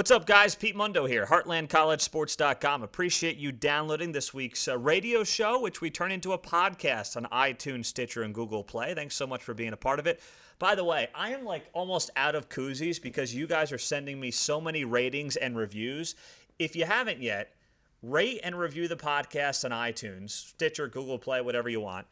What's 0.00 0.10
up, 0.10 0.24
guys? 0.24 0.54
Pete 0.54 0.74
Mundo 0.74 1.04
here, 1.04 1.26
HeartlandCollegeSports.com. 1.26 2.82
Appreciate 2.82 3.36
you 3.36 3.52
downloading 3.52 4.12
this 4.12 4.32
week's 4.32 4.66
uh, 4.66 4.78
radio 4.78 5.24
show, 5.24 5.60
which 5.60 5.82
we 5.82 5.90
turn 5.90 6.10
into 6.10 6.32
a 6.32 6.38
podcast 6.38 7.18
on 7.18 7.24
iTunes, 7.24 7.84
Stitcher, 7.84 8.22
and 8.22 8.34
Google 8.34 8.64
Play. 8.64 8.94
Thanks 8.94 9.14
so 9.14 9.26
much 9.26 9.42
for 9.42 9.52
being 9.52 9.74
a 9.74 9.76
part 9.76 9.98
of 9.98 10.06
it. 10.06 10.22
By 10.58 10.74
the 10.74 10.84
way, 10.84 11.08
I 11.14 11.34
am 11.34 11.44
like 11.44 11.66
almost 11.74 12.08
out 12.16 12.34
of 12.34 12.48
koozies 12.48 13.00
because 13.00 13.34
you 13.34 13.46
guys 13.46 13.72
are 13.72 13.78
sending 13.78 14.18
me 14.18 14.30
so 14.30 14.58
many 14.58 14.86
ratings 14.86 15.36
and 15.36 15.54
reviews. 15.54 16.14
If 16.58 16.74
you 16.74 16.86
haven't 16.86 17.20
yet, 17.20 17.54
rate 18.02 18.40
and 18.42 18.58
review 18.58 18.88
the 18.88 18.96
podcast 18.96 19.66
on 19.66 19.70
iTunes, 19.70 20.30
Stitcher, 20.30 20.88
Google 20.88 21.18
Play, 21.18 21.42
whatever 21.42 21.68
you 21.68 21.82
want. 21.82 22.06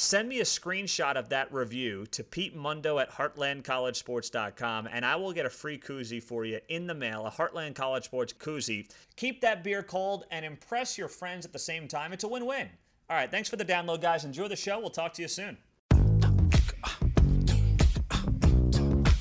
Send 0.00 0.28
me 0.28 0.38
a 0.38 0.44
screenshot 0.44 1.16
of 1.16 1.30
that 1.30 1.52
review 1.52 2.06
to 2.12 2.22
Pete 2.22 2.54
Mundo 2.54 3.00
at 3.00 3.10
heartlandcollegesports.com, 3.10 4.88
and 4.92 5.04
I 5.04 5.16
will 5.16 5.32
get 5.32 5.44
a 5.44 5.50
free 5.50 5.76
koozie 5.76 6.22
for 6.22 6.44
you 6.44 6.60
in 6.68 6.86
the 6.86 6.94
mail, 6.94 7.26
a 7.26 7.30
Heartland 7.32 7.74
College 7.74 8.04
Sports 8.04 8.32
koozie. 8.32 8.88
Keep 9.16 9.40
that 9.40 9.64
beer 9.64 9.82
cold 9.82 10.24
and 10.30 10.46
impress 10.46 10.96
your 10.96 11.08
friends 11.08 11.44
at 11.44 11.52
the 11.52 11.58
same 11.58 11.88
time. 11.88 12.12
It's 12.12 12.22
a 12.22 12.28
win 12.28 12.46
win. 12.46 12.68
All 13.10 13.16
right, 13.16 13.28
thanks 13.28 13.48
for 13.48 13.56
the 13.56 13.64
download, 13.64 14.00
guys. 14.00 14.24
Enjoy 14.24 14.46
the 14.46 14.54
show. 14.54 14.78
We'll 14.78 14.90
talk 14.90 15.14
to 15.14 15.22
you 15.22 15.26
soon. 15.26 15.58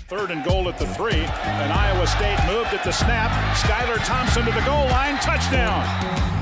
Third 0.08 0.30
and 0.30 0.46
goal 0.46 0.70
at 0.70 0.78
the 0.78 0.86
three, 0.94 1.16
and 1.16 1.74
Iowa 1.74 2.06
State 2.06 2.38
moved 2.46 2.76
at 2.76 2.84
the 2.84 2.92
snap. 2.92 3.32
Skylar 3.56 3.98
Thompson 4.06 4.46
to 4.46 4.52
the 4.52 4.62
goal 4.62 4.86
line, 4.90 5.16
touchdown. 5.22 6.37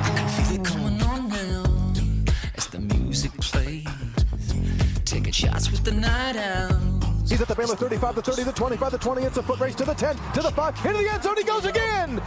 Taking 5.55 5.63
shots 5.63 5.71
with 5.71 5.83
the 5.83 5.91
night 5.91 6.35
owls. 6.35 7.29
He's 7.29 7.41
at 7.41 7.47
the 7.47 7.55
Baylor 7.55 7.75
35, 7.75 8.15
the 8.15 8.21
30, 8.21 8.43
the 8.43 8.51
25, 8.51 8.91
the 8.91 8.97
20. 8.97 9.23
It's 9.23 9.37
a 9.37 9.43
foot 9.43 9.59
race 9.59 9.75
to 9.75 9.85
the 9.85 9.93
10, 9.93 10.15
to 10.33 10.41
the 10.41 10.51
5, 10.51 10.85
into 10.85 10.97
the 10.99 11.11
end 11.11 11.23
zone. 11.23 11.37
He 11.37 11.43
goes 11.43 11.65
again. 11.65 12.21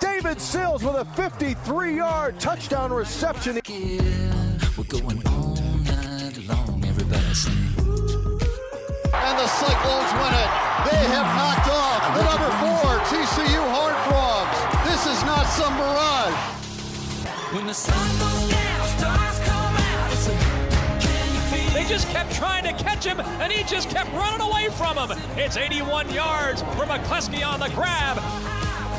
David 0.00 0.40
Sills 0.40 0.84
with 0.84 0.96
a 0.96 1.04
53 1.16 1.96
yard 1.96 2.38
touchdown 2.40 2.92
reception. 2.92 3.60
Yeah, 3.66 4.58
we're 4.76 4.84
going 4.84 5.22
all 5.26 5.56
night 5.84 6.38
long. 6.48 6.84
Everybody 6.84 7.34
sing. 7.34 7.52
And 9.14 9.38
the 9.38 9.46
Cyclones 9.46 10.12
win 10.18 10.34
it. 10.34 10.50
They 10.90 11.04
have 11.14 11.28
knocked 11.38 11.68
off 11.70 12.02
the 12.16 12.22
number 12.26 12.50
four 12.60 12.90
TCU 13.08 13.62
Horned 13.72 14.00
Frogs. 14.08 14.58
This 14.90 15.06
is 15.06 15.22
not 15.24 15.46
some 15.46 15.74
mirage. 15.74 16.34
When 17.54 17.66
the 17.66 17.74
sun 17.74 18.18
goes 18.18 18.50
down, 18.50 18.73
They 21.84 21.90
just 21.90 22.08
kept 22.08 22.32
trying 22.32 22.64
to 22.64 22.72
catch 22.82 23.04
him, 23.04 23.20
and 23.20 23.52
he 23.52 23.62
just 23.64 23.90
kept 23.90 24.10
running 24.14 24.40
away 24.40 24.70
from 24.70 24.96
him. 24.96 25.18
It's 25.36 25.58
81 25.58 26.10
yards 26.14 26.62
for 26.62 26.86
McCleskey 26.86 27.46
on 27.46 27.60
the 27.60 27.68
grab. 27.74 28.16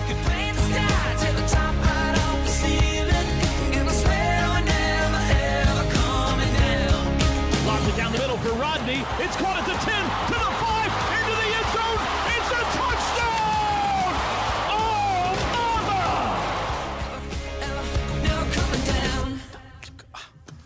can 0.06 0.24
paint 0.30 0.56
the 0.56 0.62
sky 0.62 1.26
to 1.26 1.34
the 1.34 1.48
top 1.48 1.74
right 1.82 2.16
off 2.16 2.44
the 2.44 2.48
ceiling. 2.48 3.28
And 3.74 3.90
I 3.90 3.92
swear 3.92 4.50
we're 4.50 4.66
never 4.70 5.24
ever 5.34 5.94
coming 5.98 6.54
down. 6.54 7.66
Locked 7.66 7.88
it 7.88 7.98
down 7.98 8.12
the 8.12 8.20
middle 8.20 8.38
for 8.38 8.54
Rodney. 8.54 9.04
It's 9.18 9.36
caught 9.36 9.58
at 9.58 9.66
the 9.66 9.74
10, 10.38 10.45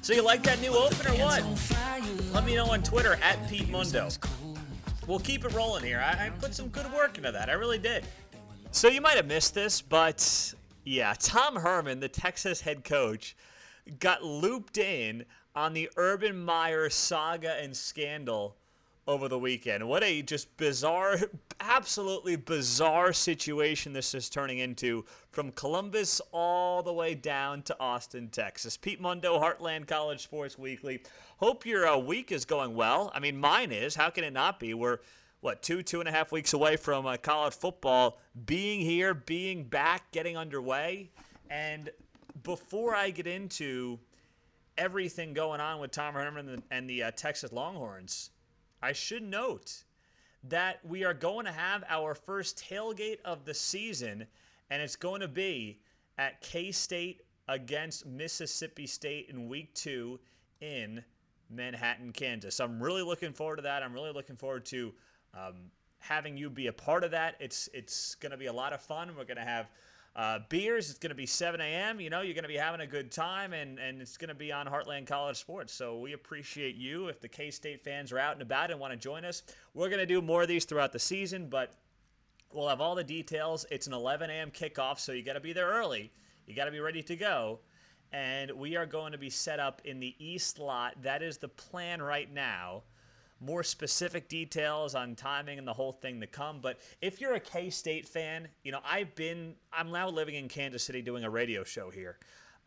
So, 0.09 0.15
you 0.15 0.23
like 0.23 0.41
that 0.41 0.59
new 0.59 0.73
open 0.73 1.05
or 1.05 1.13
what? 1.23 1.43
Let 2.33 2.43
me 2.43 2.55
know 2.55 2.65
on 2.65 2.81
Twitter 2.81 3.19
at 3.21 3.47
Pete 3.47 3.69
Mundo. 3.69 4.09
We'll 5.05 5.19
keep 5.19 5.45
it 5.45 5.53
rolling 5.53 5.83
here. 5.83 5.99
I, 5.99 6.25
I 6.25 6.29
put 6.31 6.55
some 6.55 6.69
good 6.69 6.91
work 6.91 7.19
into 7.19 7.31
that. 7.31 7.47
I 7.47 7.51
really 7.51 7.77
did. 7.77 8.05
So 8.71 8.87
you 8.87 9.01
might 9.01 9.17
have 9.17 9.27
missed 9.27 9.53
this, 9.53 9.83
but 9.83 10.55
yeah, 10.83 11.13
Tom 11.19 11.57
Herman, 11.57 11.99
the 11.99 12.07
Texas 12.07 12.59
head 12.59 12.83
coach, 12.83 13.35
got 13.99 14.23
looped 14.23 14.79
in 14.79 15.25
on 15.53 15.73
the 15.73 15.91
Urban 15.95 16.43
Meyer 16.43 16.89
saga 16.89 17.61
and 17.61 17.77
scandal 17.77 18.55
over 19.09 19.27
the 19.27 19.39
weekend. 19.39 19.85
What 19.89 20.03
a 20.03 20.21
just 20.21 20.55
bizarre, 20.55 21.17
absolutely 21.59 22.35
bizarre 22.35 23.11
situation 23.11 23.91
this 23.91 24.13
is 24.13 24.29
turning 24.29 24.59
into 24.59 25.03
from 25.31 25.51
Columbus 25.53 26.21
all 26.31 26.83
the 26.83 26.93
way 26.93 27.15
down 27.15 27.63
to 27.63 27.75
Austin, 27.79 28.29
Texas. 28.29 28.77
Pete 28.77 29.01
Mundo, 29.01 29.39
Heartland 29.39 29.87
College 29.87 30.21
Sports 30.21 30.59
Weekly. 30.59 31.01
Hope 31.37 31.65
your 31.65 31.87
uh, 31.87 31.97
week 31.97 32.31
is 32.31 32.45
going 32.45 32.75
well. 32.75 33.11
I 33.15 33.19
mean, 33.19 33.35
mine 33.35 33.71
is. 33.71 33.95
How 33.95 34.11
can 34.11 34.23
it 34.23 34.31
not 34.31 34.59
be? 34.59 34.75
We're 34.75 34.99
what 35.41 35.63
two 35.63 35.81
two 35.81 36.01
and 36.01 36.07
a 36.07 36.11
half 36.11 36.31
weeks 36.31 36.53
away 36.53 36.75
from 36.75 37.07
uh, 37.07 37.17
college 37.17 37.55
football 37.55 38.19
being 38.45 38.79
here, 38.79 39.15
being 39.15 39.63
back, 39.63 40.11
getting 40.11 40.37
underway. 40.37 41.09
And 41.49 41.89
before 42.43 42.93
I 42.93 43.09
get 43.09 43.25
into 43.25 43.97
everything 44.77 45.33
going 45.33 45.61
on 45.61 45.79
with 45.79 45.89
Tom 45.89 46.13
Herman 46.13 46.47
and 46.47 46.57
the, 46.59 46.63
and 46.69 46.87
the 46.87 47.03
uh, 47.03 47.11
Texas 47.11 47.51
Longhorns, 47.51 48.29
I 48.81 48.93
should 48.93 49.23
note 49.23 49.83
that 50.43 50.79
we 50.85 51.03
are 51.03 51.13
going 51.13 51.45
to 51.45 51.51
have 51.51 51.83
our 51.89 52.15
first 52.15 52.63
tailgate 52.69 53.19
of 53.25 53.45
the 53.45 53.53
season, 53.53 54.25
and 54.69 54.81
it's 54.81 54.95
going 54.95 55.21
to 55.21 55.27
be 55.27 55.79
at 56.17 56.41
K 56.41 56.71
State 56.71 57.21
against 57.47 58.05
Mississippi 58.05 58.87
State 58.87 59.29
in 59.29 59.49
week 59.49 59.73
two 59.73 60.19
in 60.61 61.03
Manhattan, 61.49 62.11
Kansas. 62.13 62.55
So 62.55 62.65
I'm 62.65 62.81
really 62.81 63.01
looking 63.01 63.33
forward 63.33 63.57
to 63.57 63.61
that. 63.63 63.83
I'm 63.83 63.93
really 63.93 64.13
looking 64.13 64.35
forward 64.35 64.65
to 64.67 64.93
um, 65.33 65.55
having 65.99 66.37
you 66.37 66.49
be 66.49 66.67
a 66.67 66.73
part 66.73 67.03
of 67.03 67.11
that. 67.11 67.35
It's 67.39 67.67
it's 67.73 68.15
going 68.15 68.31
to 68.31 68.37
be 68.37 68.45
a 68.45 68.53
lot 68.53 68.71
of 68.71 68.81
fun. 68.81 69.09
We're 69.17 69.25
going 69.25 69.37
to 69.37 69.43
have 69.43 69.69
uh, 70.19 70.39
beers. 70.49 70.89
It's 70.89 70.99
going 70.99 71.11
to 71.11 71.15
be 71.15 71.25
7 71.25 71.61
a.m. 71.61 72.01
You 72.01 72.09
know, 72.09 72.19
you're 72.19 72.33
going 72.33 72.43
to 72.43 72.49
be 72.49 72.57
having 72.57 72.81
a 72.81 72.87
good 72.87 73.09
time, 73.09 73.53
and, 73.53 73.79
and 73.79 74.01
it's 74.01 74.17
going 74.17 74.27
to 74.27 74.35
be 74.35 74.51
on 74.51 74.67
Heartland 74.67 75.07
College 75.07 75.37
Sports. 75.37 75.71
So 75.71 75.97
we 75.99 76.11
appreciate 76.11 76.75
you. 76.75 77.07
If 77.07 77.21
the 77.21 77.29
K 77.29 77.49
State 77.51 77.85
fans 77.85 78.11
are 78.11 78.19
out 78.19 78.33
and 78.33 78.41
about 78.41 78.69
and 78.69 78.81
want 78.81 78.91
to 78.91 78.99
join 78.99 79.23
us, 79.23 79.43
we're 79.73 79.87
going 79.87 80.01
to 80.01 80.05
do 80.05 80.21
more 80.21 80.41
of 80.41 80.49
these 80.49 80.65
throughout 80.65 80.91
the 80.91 80.99
season, 80.99 81.47
but 81.47 81.71
we'll 82.51 82.67
have 82.67 82.81
all 82.81 82.95
the 82.95 83.03
details. 83.03 83.65
It's 83.71 83.87
an 83.87 83.93
11 83.93 84.29
a.m. 84.29 84.51
kickoff, 84.51 84.99
so 84.99 85.13
you 85.13 85.23
got 85.23 85.33
to 85.33 85.39
be 85.39 85.53
there 85.53 85.69
early. 85.69 86.11
You 86.45 86.53
got 86.53 86.65
to 86.65 86.71
be 86.71 86.81
ready 86.81 87.01
to 87.03 87.15
go. 87.15 87.59
And 88.11 88.51
we 88.51 88.75
are 88.75 88.85
going 88.85 89.13
to 89.13 89.17
be 89.17 89.29
set 89.29 89.61
up 89.61 89.81
in 89.85 90.01
the 90.01 90.15
East 90.19 90.59
lot. 90.59 91.01
That 91.01 91.23
is 91.23 91.37
the 91.37 91.47
plan 91.47 92.01
right 92.01 92.29
now 92.29 92.83
more 93.41 93.63
specific 93.63 94.27
details 94.27 94.95
on 94.95 95.15
timing 95.15 95.57
and 95.57 95.67
the 95.67 95.73
whole 95.73 95.93
thing 95.93 96.19
to 96.21 96.27
come. 96.27 96.59
But 96.61 96.79
if 97.01 97.21
you're 97.21 97.33
a 97.33 97.39
K 97.39 97.69
State 97.69 98.07
fan, 98.07 98.47
you 98.63 98.71
know, 98.71 98.79
I've 98.83 99.13
been, 99.15 99.55
I'm 99.71 99.91
now 99.91 100.09
living 100.09 100.35
in 100.35 100.47
Kansas 100.47 100.83
City 100.83 101.01
doing 101.01 101.23
a 101.23 101.29
radio 101.29 101.63
show 101.63 101.89
here. 101.89 102.17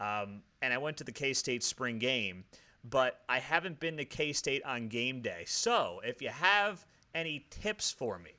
Um, 0.00 0.42
and 0.62 0.72
I 0.72 0.78
went 0.78 0.96
to 0.98 1.04
the 1.04 1.12
K 1.12 1.32
State 1.32 1.62
spring 1.62 1.98
game, 1.98 2.44
but 2.84 3.20
I 3.28 3.38
haven't 3.38 3.80
been 3.80 3.96
to 3.98 4.04
K 4.04 4.32
State 4.32 4.64
on 4.64 4.88
game 4.88 5.20
day. 5.20 5.44
So 5.46 6.00
if 6.04 6.22
you 6.22 6.30
have 6.30 6.84
any 7.14 7.46
tips 7.50 7.90
for 7.90 8.18
me, 8.18 8.32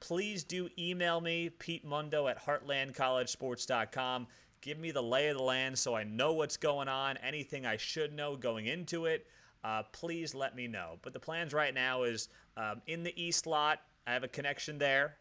please 0.00 0.44
do 0.44 0.68
email 0.78 1.20
me, 1.20 1.48
Pete 1.48 1.84
Mundo 1.84 2.26
at 2.26 2.44
heartlandcollegesports.com. 2.44 4.26
Give 4.60 4.78
me 4.78 4.90
the 4.90 5.02
lay 5.02 5.28
of 5.28 5.38
the 5.38 5.42
land 5.42 5.78
so 5.78 5.94
I 5.94 6.04
know 6.04 6.34
what's 6.34 6.58
going 6.58 6.88
on, 6.88 7.16
anything 7.18 7.64
I 7.64 7.78
should 7.78 8.12
know 8.12 8.36
going 8.36 8.66
into 8.66 9.06
it 9.06 9.26
uh, 9.64 9.82
please 9.92 10.34
let 10.34 10.56
me 10.56 10.66
know. 10.66 10.98
But 11.02 11.12
the 11.12 11.20
plans 11.20 11.52
right 11.52 11.74
now 11.74 12.02
is 12.02 12.28
um, 12.56 12.82
in 12.86 13.02
the 13.02 13.22
East 13.22 13.46
lot. 13.46 13.80
I 14.06 14.12
have 14.12 14.24
a 14.24 14.28
connection 14.28 14.78
there. 14.78 15.16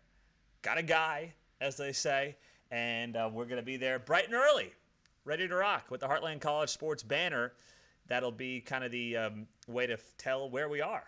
Got 0.62 0.78
a 0.78 0.84
guy, 0.84 1.34
as 1.62 1.78
they 1.78 1.92
say, 1.92 2.36
and 2.72 3.16
uh, 3.16 3.30
we're 3.32 3.46
going 3.46 3.58
to 3.58 3.64
be 3.64 3.78
there 3.78 4.00
bright 4.00 4.26
and 4.26 4.34
early, 4.34 4.74
ready 5.26 5.48
to 5.48 5.56
rock 5.56 5.90
with 5.90 6.02
the 6.02 6.08
Heartland 6.08 6.42
College 6.42 6.70
Sports 6.70 7.04
banner. 7.04 7.54
That'll 8.08 8.32
be 8.32 8.62
kind 8.62 8.84
of 8.84 8.92
the 8.92 9.18
um, 9.18 9.48
way 9.68 9.88
to 9.88 9.94
f- 9.94 10.14
tell 10.18 10.50
where 10.50 10.68
we 10.68 10.82
are. 10.82 11.04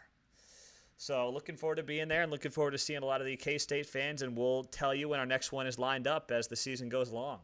So 0.97 1.31
looking 1.31 1.55
forward 1.55 1.77
to 1.77 1.83
being 1.83 2.07
there 2.07 2.21
and 2.21 2.31
looking 2.31 2.51
forward 2.51 2.71
to 2.71 2.77
seeing 2.77 3.01
a 3.01 3.05
lot 3.05 3.21
of 3.21 3.27
the 3.27 3.35
K 3.35 3.57
State 3.57 3.87
fans, 3.87 4.21
and 4.21 4.37
we'll 4.37 4.65
tell 4.65 4.93
you 4.93 5.09
when 5.09 5.19
our 5.19 5.25
next 5.25 5.51
one 5.51 5.65
is 5.65 5.79
lined 5.79 6.05
up 6.05 6.29
as 6.29 6.47
the 6.47 6.55
season 6.55 6.89
goes 6.89 7.11
along. 7.11 7.39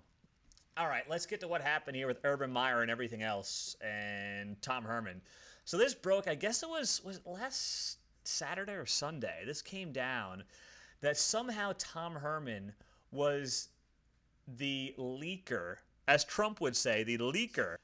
All 0.78 0.88
right, 0.88 1.10
let's 1.10 1.26
get 1.26 1.40
to 1.40 1.48
what 1.48 1.62
happened 1.62 1.98
here 1.98 2.06
with 2.06 2.20
Urban 2.24 2.52
Meyer 2.52 2.84
and 2.84 2.92
everything 2.92 3.24
else, 3.24 3.76
and 3.82 4.62
Tom 4.62 4.84
Herman. 4.84 5.22
So 5.68 5.76
this 5.76 5.94
broke. 5.94 6.30
I 6.30 6.36
guess 6.36 6.64
it 6.64 6.70
was 6.70 7.02
was 7.04 7.20
last 7.26 7.98
Saturday 8.24 8.72
or 8.72 8.86
Sunday. 8.86 9.44
This 9.46 9.62
came 9.62 9.92
down 9.92 10.46
that 11.02 11.18
somehow 11.18 11.74
Tom 11.78 12.16
Herman 12.16 12.72
was 13.12 13.68
the 14.48 14.96
leaker, 14.98 15.76
as 16.08 16.24
Trump 16.24 16.62
would 16.62 16.78
say, 16.78 17.04
the 17.04 17.18
leaker 17.18 17.76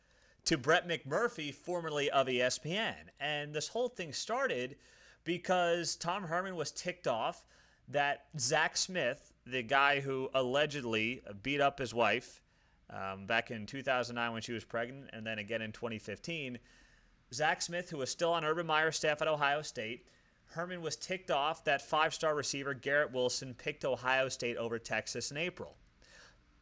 to 0.46 0.58
Brett 0.58 0.88
McMurphy, 0.88 1.54
formerly 1.54 2.10
of 2.10 2.28
ESPN. 2.28 2.96
And 3.20 3.54
this 3.54 3.68
whole 3.68 3.90
thing 3.90 4.14
started 4.14 4.78
because 5.26 5.98
Tom 5.98 6.24
Herman 6.24 6.56
was 6.56 6.72
ticked 6.72 7.06
off 7.06 7.46
that 7.90 8.28
Zach 8.40 8.78
Smith, 8.78 9.34
the 9.46 9.62
guy 9.62 10.00
who 10.00 10.30
allegedly 10.34 11.22
beat 11.42 11.60
up 11.60 11.80
his 11.80 11.94
wife 11.94 12.42
um, 12.90 13.26
back 13.26 13.52
in 13.52 13.66
2009 13.66 14.32
when 14.32 14.42
she 14.42 14.54
was 14.54 14.64
pregnant, 14.64 15.10
and 15.12 15.28
then 15.28 15.38
again 15.38 15.62
in 15.62 15.74
2015, 15.74 16.60
Zach 17.34 17.62
Smith, 17.62 17.90
who 17.90 17.98
was 17.98 18.10
still 18.10 18.32
on 18.32 18.46
Urban 18.46 18.66
Meyer's 18.66 18.96
staff 18.96 19.22
at 19.22 19.28
Ohio 19.28 19.62
State, 19.62 20.06
Herman 20.48 20.82
was 20.82 20.96
ticked 20.96 21.32
off 21.32 21.64
that 21.66 21.82
five 21.82 22.14
star 22.14 22.36
receiver 22.36 22.74
Garrett 22.74 23.12
Wilson 23.12 23.56
picked 23.56 23.86
Ohio 23.86 24.30
State 24.30 24.58
over 24.58 24.78
Texas 24.78 25.32
in 25.32 25.38
April. 25.38 25.76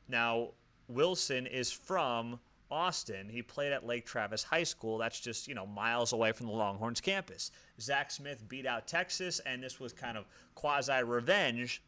Now, 0.08 0.50
Wilson 0.88 1.46
is 1.46 1.72
from 1.72 2.40
Austin. 2.70 3.28
He 3.30 3.42
played 3.42 3.74
at 3.74 3.86
Lake 3.86 4.06
Travis 4.06 4.44
High 4.44 4.64
School. 4.64 4.98
That's 4.98 5.20
just, 5.20 5.48
you 5.48 5.56
know, 5.56 5.66
miles 5.66 6.14
away 6.14 6.32
from 6.32 6.48
the 6.48 6.54
Longhorns 6.54 7.02
campus. 7.02 7.52
Zach 7.80 8.12
Smith 8.12 8.48
beat 8.48 8.66
out 8.66 8.88
Texas, 8.88 9.40
and 9.46 9.62
this 9.62 9.80
was 9.80 9.92
kind 9.92 10.18
of 10.18 10.26
quasi 10.56 11.04
revenge 11.04 11.84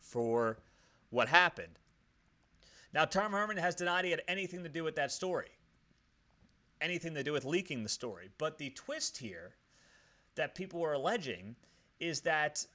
for 0.00 0.58
what 1.10 1.28
happened. 1.28 1.78
Now, 2.92 3.04
Tom 3.04 3.32
Herman 3.32 3.56
has 3.56 3.74
denied 3.74 4.04
he 4.04 4.10
had 4.10 4.22
anything 4.28 4.62
to 4.64 4.68
do 4.68 4.84
with 4.84 4.96
that 4.96 5.12
story, 5.12 5.48
anything 6.82 7.14
to 7.14 7.22
do 7.22 7.32
with 7.32 7.44
leaking 7.44 7.82
the 7.82 7.88
story. 7.88 8.28
But 8.38 8.58
the 8.58 8.70
twist 8.70 9.18
here 9.18 9.54
that 10.34 10.54
people 10.54 10.80
were 10.80 10.92
alleging 10.92 11.56
is 12.00 12.22
that 12.22 12.66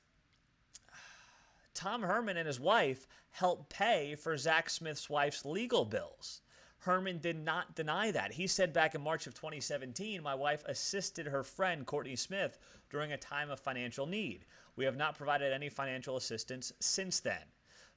Tom 1.74 2.02
Herman 2.02 2.38
and 2.38 2.48
his 2.48 2.60
wife 2.60 3.08
helped 3.32 3.70
pay 3.70 4.16
for 4.16 4.36
Zach 4.38 4.70
Smith's 4.70 5.10
wife's 5.10 5.46
legal 5.46 5.86
bills. 5.86 6.42
Herman 6.80 7.20
did 7.20 7.38
not 7.44 7.76
deny 7.76 8.12
that. 8.12 8.34
He 8.34 8.48
said 8.48 8.72
back 8.72 8.96
in 8.96 9.02
March 9.02 9.28
of 9.28 9.34
2017, 9.34 10.24
my 10.24 10.34
wife 10.34 10.64
assisted 10.66 11.28
her 11.28 11.44
friend 11.44 11.86
Courtney 11.86 12.16
Smith 12.16 12.58
during 12.90 13.12
a 13.12 13.18
time 13.18 13.50
of 13.50 13.60
financial 13.60 14.06
need. 14.06 14.46
We 14.76 14.86
have 14.86 14.96
not 14.96 15.18
provided 15.18 15.52
any 15.52 15.70
financial 15.70 16.18
assistance 16.18 16.72
since 16.80 17.20
then. 17.20 17.42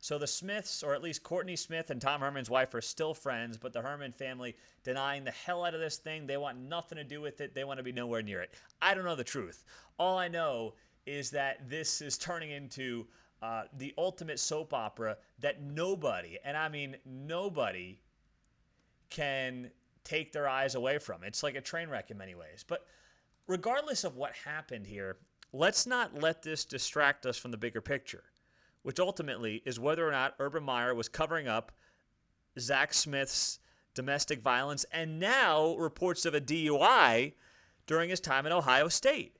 So 0.00 0.18
the 0.18 0.26
Smiths, 0.26 0.82
or 0.82 0.94
at 0.94 1.02
least 1.02 1.22
Courtney 1.22 1.56
Smith 1.56 1.90
and 1.90 2.00
Tom 2.00 2.22
Herman's 2.22 2.48
wife, 2.48 2.74
are 2.74 2.80
still 2.80 3.12
friends, 3.12 3.58
but 3.58 3.74
the 3.74 3.82
Herman 3.82 4.12
family 4.12 4.56
denying 4.82 5.24
the 5.24 5.30
hell 5.30 5.64
out 5.64 5.74
of 5.74 5.80
this 5.80 5.98
thing. 5.98 6.26
They 6.26 6.38
want 6.38 6.58
nothing 6.58 6.96
to 6.96 7.04
do 7.04 7.20
with 7.20 7.40
it. 7.42 7.54
They 7.54 7.64
want 7.64 7.78
to 7.78 7.84
be 7.84 7.92
nowhere 7.92 8.22
near 8.22 8.40
it. 8.40 8.54
I 8.80 8.94
don't 8.94 9.04
know 9.04 9.14
the 9.14 9.24
truth. 9.24 9.64
All 9.98 10.16
I 10.16 10.28
know 10.28 10.74
is 11.04 11.30
that 11.30 11.68
this 11.68 12.00
is 12.00 12.16
turning 12.16 12.50
into 12.50 13.06
uh, 13.42 13.64
the 13.76 13.92
ultimate 13.98 14.38
soap 14.38 14.72
opera 14.72 15.16
that 15.40 15.62
nobody, 15.62 16.38
and 16.44 16.56
I 16.56 16.68
mean 16.68 16.96
nobody, 17.04 17.98
can 19.10 19.70
take 20.04 20.32
their 20.32 20.48
eyes 20.48 20.74
away 20.74 20.98
from. 20.98 21.24
It's 21.24 21.42
like 21.42 21.56
a 21.56 21.60
train 21.60 21.90
wreck 21.90 22.10
in 22.10 22.16
many 22.16 22.34
ways. 22.34 22.64
But 22.66 22.86
regardless 23.46 24.04
of 24.04 24.16
what 24.16 24.32
happened 24.32 24.86
here, 24.86 25.16
let's 25.52 25.86
not 25.86 26.14
let 26.14 26.42
this 26.42 26.64
distract 26.64 27.26
us 27.26 27.36
from 27.36 27.50
the 27.50 27.56
bigger 27.56 27.80
picture, 27.80 28.24
which 28.82 29.00
ultimately 29.00 29.62
is 29.64 29.78
whether 29.78 30.06
or 30.06 30.10
not 30.10 30.34
Urban 30.38 30.62
Meyer 30.62 30.94
was 30.94 31.08
covering 31.08 31.48
up 31.48 31.72
Zach 32.58 32.94
Smith's 32.94 33.58
domestic 33.94 34.40
violence 34.40 34.84
and 34.92 35.18
now 35.18 35.76
reports 35.76 36.24
of 36.24 36.34
a 36.34 36.40
DUI 36.40 37.32
during 37.86 38.10
his 38.10 38.20
time 38.20 38.46
at 38.46 38.52
Ohio 38.52 38.88
State. 38.88 39.36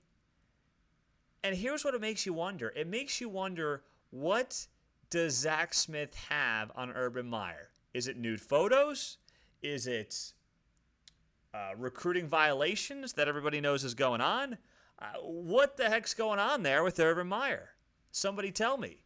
And 1.42 1.56
here's 1.56 1.84
what 1.84 1.94
it 1.94 2.00
makes 2.00 2.26
you 2.26 2.32
wonder 2.32 2.72
it 2.76 2.86
makes 2.86 3.20
you 3.20 3.28
wonder 3.28 3.82
what 4.10 4.66
does 5.08 5.34
Zach 5.34 5.74
Smith 5.74 6.14
have 6.28 6.70
on 6.74 6.90
Urban 6.92 7.26
Meyer? 7.26 7.70
Is 7.94 8.06
it 8.06 8.16
nude 8.16 8.40
photos? 8.40 9.18
Is 9.62 9.86
it 9.86 10.32
uh, 11.52 11.72
recruiting 11.76 12.28
violations 12.28 13.14
that 13.14 13.28
everybody 13.28 13.60
knows 13.60 13.84
is 13.84 13.94
going 13.94 14.20
on? 14.20 14.58
Uh, 14.98 15.18
what 15.22 15.76
the 15.76 15.88
heck's 15.88 16.14
going 16.14 16.38
on 16.38 16.62
there 16.62 16.84
with 16.84 17.00
Urban 17.00 17.26
Meyer? 17.26 17.70
Somebody 18.12 18.52
tell 18.52 18.76
me. 18.76 19.02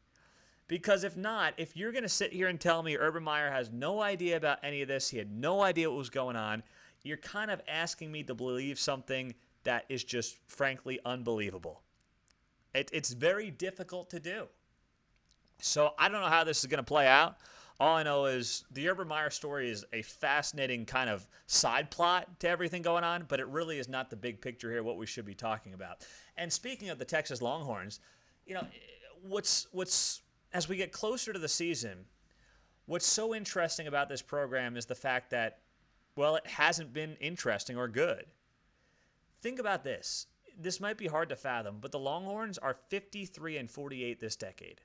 Because 0.67 1.05
if 1.05 1.17
not, 1.17 1.55
if 1.59 1.77
you're 1.77 1.93
going 1.93 2.05
to 2.05 2.09
sit 2.09 2.33
here 2.33 2.49
and 2.49 2.59
tell 2.59 2.83
me 2.83 2.97
Urban 2.97 3.23
Meyer 3.23 3.51
has 3.51 3.71
no 3.71 4.01
idea 4.01 4.37
about 4.37 4.59
any 4.63 4.81
of 4.83 4.89
this, 4.89 5.11
he 5.11 5.19
had 5.19 5.31
no 5.31 5.63
idea 5.63 5.91
what 5.91 5.99
was 5.99 6.11
going 6.11 6.37
on, 6.37 6.63
you're 7.03 7.19
kind 7.19 7.51
of 7.51 7.61
asking 7.69 8.11
me 8.11 8.23
to 8.23 8.35
believe 8.35 8.79
something 8.79 9.35
that 9.65 9.85
is 9.89 10.03
just 10.03 10.39
frankly 10.47 10.99
unbelievable. 11.05 11.83
It, 12.75 12.91
it's 12.93 13.13
very 13.13 13.51
difficult 13.51 14.11
to 14.11 14.21
do. 14.21 14.47
So 15.61 15.93
I 15.99 16.09
don't 16.09 16.21
know 16.21 16.29
how 16.29 16.45
this 16.45 16.61
is 16.61 16.67
going 16.67 16.79
to 16.79 16.83
play 16.83 17.07
out. 17.07 17.37
All 17.81 17.97
I 17.97 18.03
know 18.03 18.27
is 18.27 18.65
the 18.71 18.89
Urban 18.89 19.09
Meyer 19.09 19.31
story 19.31 19.69
is 19.69 19.85
a 19.93 20.03
fascinating 20.03 20.87
kind 20.87 21.11
of 21.11 21.29
side 21.47 21.91
plot 21.91 22.41
to 22.41 22.49
everything 22.49 22.83
going 22.83 23.05
on, 23.05 23.25
but 23.29 23.41
it 23.41 23.49
really 23.49 23.79
is 23.79 23.89
not 23.89 24.11
the 24.11 24.17
big 24.17 24.41
picture 24.41 24.71
here, 24.71 24.83
what 24.83 24.97
we 24.97 25.07
should 25.07 25.25
be 25.27 25.35
talking 25.35 25.75
about. 25.75 26.07
And 26.37 26.53
speaking 26.53 26.89
of 26.91 26.99
the 26.99 27.05
Texas 27.05 27.43
Longhorns, 27.43 28.01
you 28.47 28.55
know, 28.55 28.67
what's 29.23 29.67
what's 29.73 30.23
as 30.55 30.69
we 30.69 30.77
get 30.77 30.93
closer 30.93 31.33
to 31.33 31.39
the 31.39 31.49
season, 31.49 32.07
what's 32.87 33.07
so 33.07 33.35
interesting 33.35 33.89
about 33.89 34.09
this 34.09 34.23
program 34.23 34.77
is 34.77 34.87
the 34.87 34.95
fact 34.95 35.31
that, 35.31 35.59
well, 36.17 36.37
it 36.37 36.47
hasn't 36.47 36.93
been 36.93 37.17
interesting 37.21 37.77
or 37.77 37.89
good. 37.89 38.25
Think 39.43 39.59
about 39.59 39.83
this. 39.83 40.27
This 40.57 40.81
might 40.81 40.97
be 40.97 41.09
hard 41.09 41.29
to 41.31 41.37
fathom, 41.37 41.79
but 41.81 41.91
the 41.91 41.99
Longhorns 41.99 42.57
are 42.59 42.77
53 42.89 43.57
and 43.57 43.69
48 43.69 44.21
this 44.21 44.37
decade. 44.37 44.81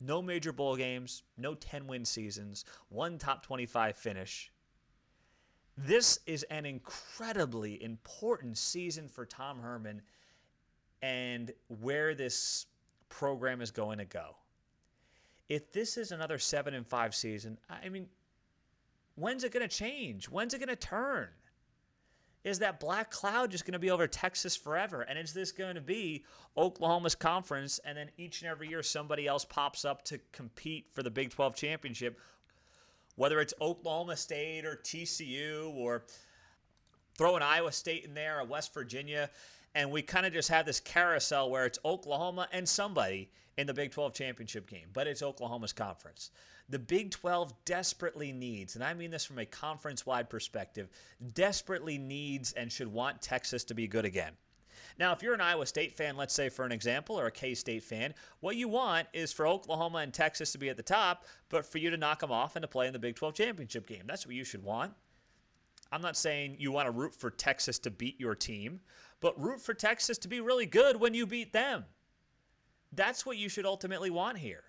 No 0.00 0.22
major 0.22 0.52
bowl 0.52 0.76
games, 0.76 1.24
no 1.36 1.54
10 1.54 1.88
win 1.88 2.04
seasons, 2.04 2.64
one 2.88 3.18
top 3.18 3.42
25 3.42 3.96
finish. 3.96 4.52
This 5.76 6.20
is 6.26 6.44
an 6.44 6.64
incredibly 6.64 7.82
important 7.82 8.56
season 8.56 9.08
for 9.08 9.26
Tom 9.26 9.58
Herman 9.60 10.02
and 11.02 11.52
where 11.66 12.14
this 12.14 12.66
program 13.08 13.60
is 13.60 13.72
going 13.72 13.98
to 13.98 14.04
go. 14.04 14.36
If 15.50 15.72
this 15.72 15.98
is 15.98 16.12
another 16.12 16.38
7 16.38 16.72
and 16.72 16.86
5 16.86 17.14
season, 17.14 17.58
I 17.68 17.88
mean, 17.88 18.06
when's 19.16 19.44
it 19.44 19.52
going 19.52 19.68
to 19.68 19.76
change? 19.76 20.26
When's 20.26 20.54
it 20.54 20.58
going 20.58 20.68
to 20.68 20.76
turn? 20.76 21.28
Is 22.44 22.60
that 22.60 22.80
black 22.80 23.10
cloud 23.10 23.50
just 23.50 23.66
going 23.66 23.72
to 23.72 23.80
be 23.80 23.90
over 23.90 24.06
Texas 24.06 24.56
forever? 24.56 25.02
And 25.02 25.18
is 25.18 25.34
this 25.34 25.50
going 25.50 25.74
to 25.74 25.80
be 25.80 26.24
Oklahoma's 26.56 27.16
conference 27.16 27.80
and 27.84 27.98
then 27.98 28.10
each 28.16 28.40
and 28.42 28.50
every 28.50 28.68
year 28.68 28.82
somebody 28.82 29.26
else 29.26 29.44
pops 29.44 29.84
up 29.84 30.04
to 30.04 30.20
compete 30.32 30.86
for 30.92 31.02
the 31.02 31.10
Big 31.10 31.30
12 31.30 31.56
championship? 31.56 32.18
Whether 33.16 33.40
it's 33.40 33.52
Oklahoma 33.60 34.16
State 34.16 34.64
or 34.64 34.76
TCU 34.76 35.74
or 35.74 36.04
throw 37.18 37.36
an 37.36 37.42
Iowa 37.42 37.72
State 37.72 38.04
in 38.04 38.14
there 38.14 38.40
or 38.40 38.44
West 38.44 38.72
Virginia. 38.72 39.28
And 39.74 39.90
we 39.90 40.02
kind 40.02 40.26
of 40.26 40.32
just 40.32 40.48
have 40.48 40.66
this 40.66 40.80
carousel 40.80 41.50
where 41.50 41.64
it's 41.64 41.78
Oklahoma 41.84 42.48
and 42.52 42.68
somebody 42.68 43.30
in 43.56 43.66
the 43.66 43.74
Big 43.74 43.92
12 43.92 44.14
championship 44.14 44.68
game, 44.68 44.88
but 44.92 45.06
it's 45.06 45.22
Oklahoma's 45.22 45.72
conference. 45.72 46.30
The 46.68 46.78
Big 46.78 47.10
12 47.10 47.52
desperately 47.64 48.32
needs, 48.32 48.74
and 48.74 48.82
I 48.82 48.94
mean 48.94 49.10
this 49.10 49.24
from 49.24 49.38
a 49.38 49.46
conference 49.46 50.06
wide 50.06 50.30
perspective, 50.30 50.88
desperately 51.34 51.98
needs 51.98 52.52
and 52.52 52.70
should 52.70 52.88
want 52.88 53.20
Texas 53.20 53.64
to 53.64 53.74
be 53.74 53.86
good 53.86 54.04
again. 54.04 54.32
Now, 54.98 55.12
if 55.12 55.22
you're 55.22 55.34
an 55.34 55.40
Iowa 55.40 55.66
State 55.66 55.96
fan, 55.96 56.16
let's 56.16 56.34
say 56.34 56.48
for 56.48 56.64
an 56.64 56.72
example, 56.72 57.18
or 57.18 57.26
a 57.26 57.30
K 57.30 57.54
State 57.54 57.82
fan, 57.82 58.14
what 58.40 58.56
you 58.56 58.68
want 58.68 59.08
is 59.12 59.32
for 59.32 59.46
Oklahoma 59.46 59.98
and 59.98 60.12
Texas 60.12 60.52
to 60.52 60.58
be 60.58 60.68
at 60.68 60.76
the 60.76 60.82
top, 60.82 61.24
but 61.48 61.66
for 61.66 61.78
you 61.78 61.90
to 61.90 61.96
knock 61.96 62.20
them 62.20 62.32
off 62.32 62.56
and 62.56 62.62
to 62.62 62.68
play 62.68 62.86
in 62.86 62.92
the 62.92 62.98
Big 62.98 63.16
12 63.16 63.34
championship 63.34 63.86
game. 63.86 64.02
That's 64.06 64.26
what 64.26 64.34
you 64.34 64.44
should 64.44 64.62
want. 64.62 64.92
I'm 65.92 66.02
not 66.02 66.16
saying 66.16 66.56
you 66.58 66.70
want 66.70 66.86
to 66.86 66.92
root 66.92 67.14
for 67.14 67.30
Texas 67.30 67.78
to 67.80 67.90
beat 67.90 68.20
your 68.20 68.34
team, 68.34 68.80
but 69.20 69.40
root 69.40 69.60
for 69.60 69.74
Texas 69.74 70.18
to 70.18 70.28
be 70.28 70.40
really 70.40 70.66
good 70.66 70.98
when 70.98 71.14
you 71.14 71.26
beat 71.26 71.52
them. 71.52 71.84
That's 72.92 73.24
what 73.24 73.36
you 73.36 73.48
should 73.48 73.66
ultimately 73.66 74.10
want 74.10 74.38
here. 74.38 74.64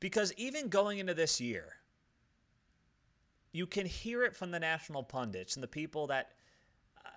Because 0.00 0.32
even 0.36 0.68
going 0.68 0.98
into 0.98 1.14
this 1.14 1.40
year, 1.40 1.76
you 3.52 3.66
can 3.66 3.86
hear 3.86 4.24
it 4.24 4.34
from 4.34 4.50
the 4.50 4.58
national 4.58 5.04
pundits 5.04 5.54
and 5.54 5.62
the 5.62 5.68
people 5.68 6.08
that 6.08 6.32
uh, 7.04 7.10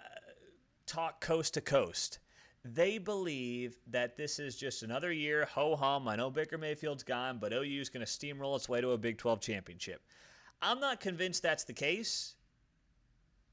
talk 0.85 1.19
coast 1.19 1.55
to 1.55 1.61
coast. 1.61 2.19
They 2.63 2.97
believe 2.97 3.77
that 3.87 4.17
this 4.17 4.39
is 4.39 4.55
just 4.55 4.83
another 4.83 5.11
year, 5.11 5.45
ho 5.45 5.75
hum. 5.75 6.07
I 6.07 6.15
know 6.15 6.29
Baker 6.29 6.57
Mayfield's 6.57 7.03
gone, 7.03 7.37
but 7.39 7.53
OU 7.53 7.81
is 7.81 7.89
going 7.89 8.05
to 8.05 8.11
steamroll 8.11 8.55
its 8.55 8.69
way 8.69 8.81
to 8.81 8.91
a 8.91 8.97
Big 8.97 9.17
12 9.17 9.39
championship. 9.39 10.01
I'm 10.61 10.79
not 10.79 10.99
convinced 10.99 11.43
that's 11.43 11.63
the 11.63 11.73
case 11.73 12.35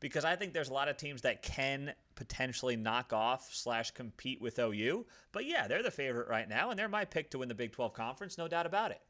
because 0.02 0.24
I 0.24 0.34
think 0.34 0.52
there's 0.52 0.68
a 0.68 0.74
lot 0.74 0.88
of 0.88 0.96
teams 0.96 1.22
that 1.22 1.42
can 1.42 1.94
potentially 2.16 2.74
knock 2.74 3.12
off 3.12 3.54
slash 3.54 3.92
compete 3.92 4.42
with 4.42 4.58
OU. 4.58 5.06
But 5.30 5.46
yeah, 5.46 5.68
they're 5.68 5.84
the 5.84 5.92
favorite 5.92 6.28
right 6.28 6.48
now, 6.48 6.70
and 6.70 6.78
they're 6.78 6.88
my 6.88 7.04
pick 7.04 7.30
to 7.30 7.38
win 7.38 7.48
the 7.48 7.54
Big 7.54 7.70
12 7.70 7.94
conference, 7.94 8.36
no 8.36 8.48
doubt 8.48 8.66
about 8.66 8.90
it. 8.90 9.00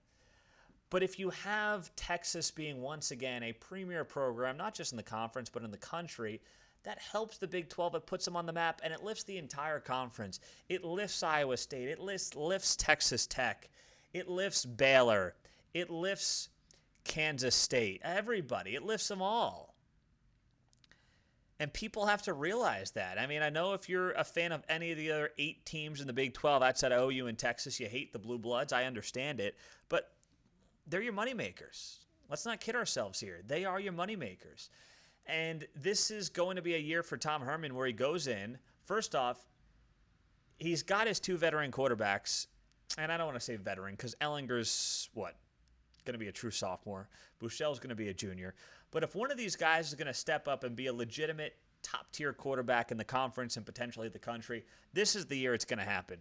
But 0.91 1.03
if 1.03 1.19
you 1.19 1.31
have 1.31 1.91
Texas 1.97 2.51
being 2.51 2.83
once 2.83 3.11
again 3.11 3.43
a 3.43 3.55
premier 3.55 4.05
program, 4.05 4.59
not 4.59 4.75
just 4.75 4.93
in 4.93 4.99
the 4.99 5.03
conference, 5.03 5.49
but 5.49 5.63
in 5.63 5.71
the 5.71 5.79
country, 5.79 6.43
that 6.83 6.99
helps 6.99 7.39
the 7.39 7.49
Big 7.49 7.71
12. 7.71 7.95
It 7.95 8.07
puts 8.07 8.27
them 8.27 8.37
on 8.37 8.45
the 8.45 8.53
map 8.53 8.83
and 8.85 8.93
it 8.93 9.03
lifts 9.03 9.25
the 9.25 9.39
entire 9.39 9.81
conference. 9.81 10.41
It 10.69 10.85
lifts 10.85 11.23
Iowa 11.23 11.57
State. 11.57 11.89
It 11.89 12.01
lifts, 12.01 12.37
lifts 12.37 12.77
Texas 12.77 13.27
Tech. 13.27 13.71
It 14.13 14.29
lifts 14.29 14.67
Baylor. 14.67 15.35
It 15.73 15.89
lifts 15.89 16.51
Kansas 17.05 17.55
State. 17.55 18.03
Everybody. 18.05 18.75
It 18.75 18.83
lifts 18.83 19.09
them 19.09 19.23
all. 19.23 19.72
And 21.63 21.73
people 21.73 22.07
have 22.07 22.23
to 22.23 22.33
realize 22.33 22.91
that. 22.91 23.21
I 23.21 23.29
mean, 23.29 23.41
I 23.41 23.49
know 23.49 23.73
if 23.73 23.89
you're 23.89 24.11
a 24.11 24.25
fan 24.25 24.51
of 24.51 24.65
any 24.69 24.91
of 24.91 24.97
the 24.97 25.13
other 25.13 25.31
eight 25.39 25.65
teams 25.65 26.01
in 26.01 26.09
the 26.09 26.13
Big 26.13 26.35
12 26.35 26.61
outside 26.61 26.91
of 26.91 27.09
OU 27.09 27.29
and 27.29 27.39
Texas, 27.39 27.79
you 27.79 27.87
hate 27.87 28.13
the 28.13 28.19
Blue 28.19 28.37
Bloods. 28.37 28.73
I 28.73 28.83
understand 28.83 29.39
it. 29.39 29.57
But 29.89 30.11
they're 30.89 31.03
your 31.03 31.13
moneymakers. 31.13 31.99
Let's 32.29 32.45
not 32.45 32.59
kid 32.59 32.75
ourselves 32.75 33.21
here. 33.21 33.43
They 33.47 33.65
are 33.65 33.79
your 33.79 33.93
moneymakers. 33.93 34.71
And 35.25 35.65
this 35.77 36.11
is 36.11 36.29
going 36.29 36.57
to 36.57 36.63
be 36.63 36.75
a 36.75 36.79
year 36.79 37.05
for 37.05 37.17
Tom 37.17 37.43
Herman 37.43 37.77
where 37.77 37.87
he 37.87 37.93
goes 37.93 38.27
in. 38.27 38.59
First 38.85 39.15
off, 39.15 39.39
he's 40.59 40.83
got 40.83 41.07
his 41.07 41.21
two 41.21 41.37
veteran 41.37 41.71
quarterbacks. 41.71 42.49
And 42.99 43.13
I 43.13 43.17
don't 43.17 43.27
want 43.27 43.39
to 43.39 43.45
say 43.45 43.55
veteran 43.55 43.95
because 43.95 44.17
Ehlinger's 44.21 45.11
what? 45.15 45.37
Going 46.05 46.15
to 46.15 46.19
be 46.19 46.29
a 46.29 46.33
true 46.33 46.51
sophomore. 46.51 47.09
Buechele's 47.41 47.79
going 47.79 47.91
to 47.91 47.95
be 47.95 48.09
a 48.09 48.15
junior. 48.15 48.55
But 48.91 49.03
if 49.03 49.15
one 49.15 49.31
of 49.31 49.39
these 49.39 49.57
guys 49.57 49.89
is 49.89 49.95
going 49.95 50.07
to 50.07 50.15
step 50.15 50.49
up 50.49 50.65
and 50.65 50.75
be 50.75 50.87
a 50.89 50.93
legitimate 50.93 51.57
top 51.83 52.11
tier 52.13 52.33
quarterback 52.33 52.91
in 52.91 52.97
the 52.97 53.05
conference 53.05 53.57
and 53.57 53.67
potentially 53.67 54.09
the 54.09 54.19
country, 54.19 54.65
this 54.93 55.17
is 55.17 55.27
the 55.27 55.37
year 55.37 55.55
it's 55.55 55.65
going 55.65 55.79
to 55.79 55.85
happen. 55.85 56.19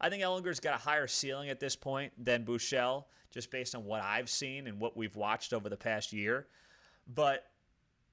I 0.00 0.10
think 0.10 0.22
Ehlinger's 0.22 0.60
got 0.60 0.74
a 0.74 0.78
higher 0.78 1.06
ceiling 1.06 1.50
at 1.50 1.60
this 1.60 1.76
point 1.76 2.12
than 2.22 2.44
Buechele, 2.44 3.04
just 3.30 3.50
based 3.50 3.74
on 3.74 3.84
what 3.84 4.02
I've 4.02 4.28
seen 4.28 4.66
and 4.66 4.78
what 4.78 4.96
we've 4.96 5.16
watched 5.16 5.52
over 5.52 5.68
the 5.68 5.76
past 5.76 6.12
year. 6.12 6.46
But 7.12 7.46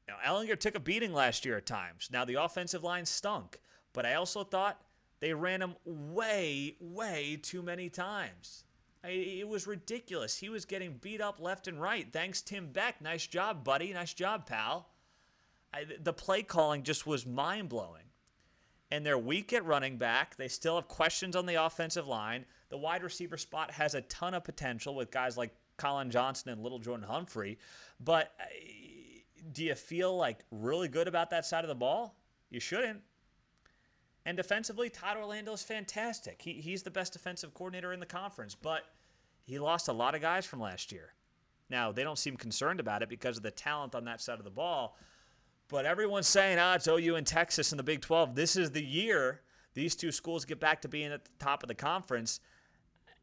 you 0.07 0.13
know, 0.13 0.19
Ehlinger 0.25 0.59
took 0.59 0.75
a 0.75 0.79
beating 0.79 1.13
last 1.13 1.45
year 1.45 1.57
at 1.57 1.65
times. 1.65 2.09
Now 2.11 2.25
the 2.25 2.35
offensive 2.35 2.83
line 2.83 3.05
stunk, 3.05 3.59
but 3.93 4.05
I 4.05 4.15
also 4.15 4.43
thought 4.43 4.81
they 5.19 5.33
ran 5.33 5.61
him 5.61 5.75
way, 5.85 6.75
way 6.79 7.39
too 7.41 7.61
many 7.61 7.89
times. 7.89 8.65
It 9.03 9.47
was 9.47 9.65
ridiculous. 9.65 10.37
He 10.37 10.49
was 10.49 10.65
getting 10.65 10.99
beat 11.01 11.21
up 11.21 11.39
left 11.39 11.67
and 11.67 11.81
right. 11.81 12.07
Thanks, 12.11 12.41
Tim 12.41 12.67
Beck. 12.67 13.01
Nice 13.01 13.25
job, 13.25 13.63
buddy. 13.63 13.93
Nice 13.93 14.13
job, 14.13 14.45
pal. 14.45 14.89
I, 15.73 15.85
the 15.99 16.13
play 16.13 16.43
calling 16.43 16.83
just 16.83 17.07
was 17.07 17.25
mind 17.25 17.69
blowing. 17.69 18.03
And 18.91 19.05
they're 19.05 19.17
weak 19.17 19.53
at 19.53 19.65
running 19.65 19.97
back. 19.97 20.35
They 20.35 20.49
still 20.49 20.75
have 20.75 20.87
questions 20.87 21.35
on 21.35 21.45
the 21.45 21.63
offensive 21.63 22.07
line. 22.07 22.45
The 22.69 22.77
wide 22.77 23.03
receiver 23.03 23.37
spot 23.37 23.71
has 23.71 23.95
a 23.95 24.01
ton 24.01 24.33
of 24.33 24.43
potential 24.43 24.93
with 24.95 25.11
guys 25.11 25.37
like 25.37 25.55
Collin 25.77 26.11
Johnson 26.11 26.51
and 26.51 26.61
Little 26.61 26.77
Jordan 26.77 27.07
Humphrey. 27.07 27.57
But 27.99 28.33
uh, 28.39 28.43
do 29.51 29.63
you 29.63 29.75
feel 29.75 30.15
like 30.15 30.39
really 30.51 30.89
good 30.89 31.07
about 31.07 31.29
that 31.31 31.45
side 31.45 31.63
of 31.63 31.69
the 31.69 31.75
ball? 31.75 32.15
You 32.49 32.59
shouldn't. 32.59 33.01
And 34.25 34.37
defensively, 34.37 34.89
Todd 34.89 35.17
Orlando 35.17 35.53
is 35.53 35.63
fantastic. 35.63 36.41
He, 36.41 36.53
he's 36.53 36.83
the 36.83 36.91
best 36.91 37.13
defensive 37.13 37.53
coordinator 37.53 37.91
in 37.91 37.99
the 37.99 38.05
conference, 38.05 38.55
but 38.55 38.83
he 39.45 39.57
lost 39.57 39.87
a 39.87 39.93
lot 39.93 40.13
of 40.13 40.21
guys 40.21 40.45
from 40.45 40.59
last 40.59 40.91
year. 40.91 41.13
Now, 41.69 41.91
they 41.91 42.03
don't 42.03 42.19
seem 42.19 42.37
concerned 42.37 42.79
about 42.79 43.01
it 43.01 43.09
because 43.09 43.37
of 43.37 43.43
the 43.43 43.51
talent 43.51 43.95
on 43.95 44.05
that 44.05 44.21
side 44.21 44.37
of 44.37 44.43
the 44.43 44.51
ball, 44.51 44.97
but 45.69 45.85
everyone's 45.85 46.27
saying, 46.27 46.59
ah, 46.59 46.75
it's 46.75 46.87
OU 46.87 47.15
and 47.15 47.25
Texas 47.25 47.71
in 47.71 47.77
the 47.77 47.83
Big 47.83 48.01
12. 48.01 48.35
This 48.35 48.55
is 48.55 48.71
the 48.71 48.83
year 48.83 49.41
these 49.73 49.95
two 49.95 50.11
schools 50.11 50.45
get 50.45 50.59
back 50.59 50.81
to 50.81 50.87
being 50.87 51.11
at 51.11 51.23
the 51.23 51.31
top 51.39 51.63
of 51.63 51.69
the 51.69 51.75
conference. 51.75 52.41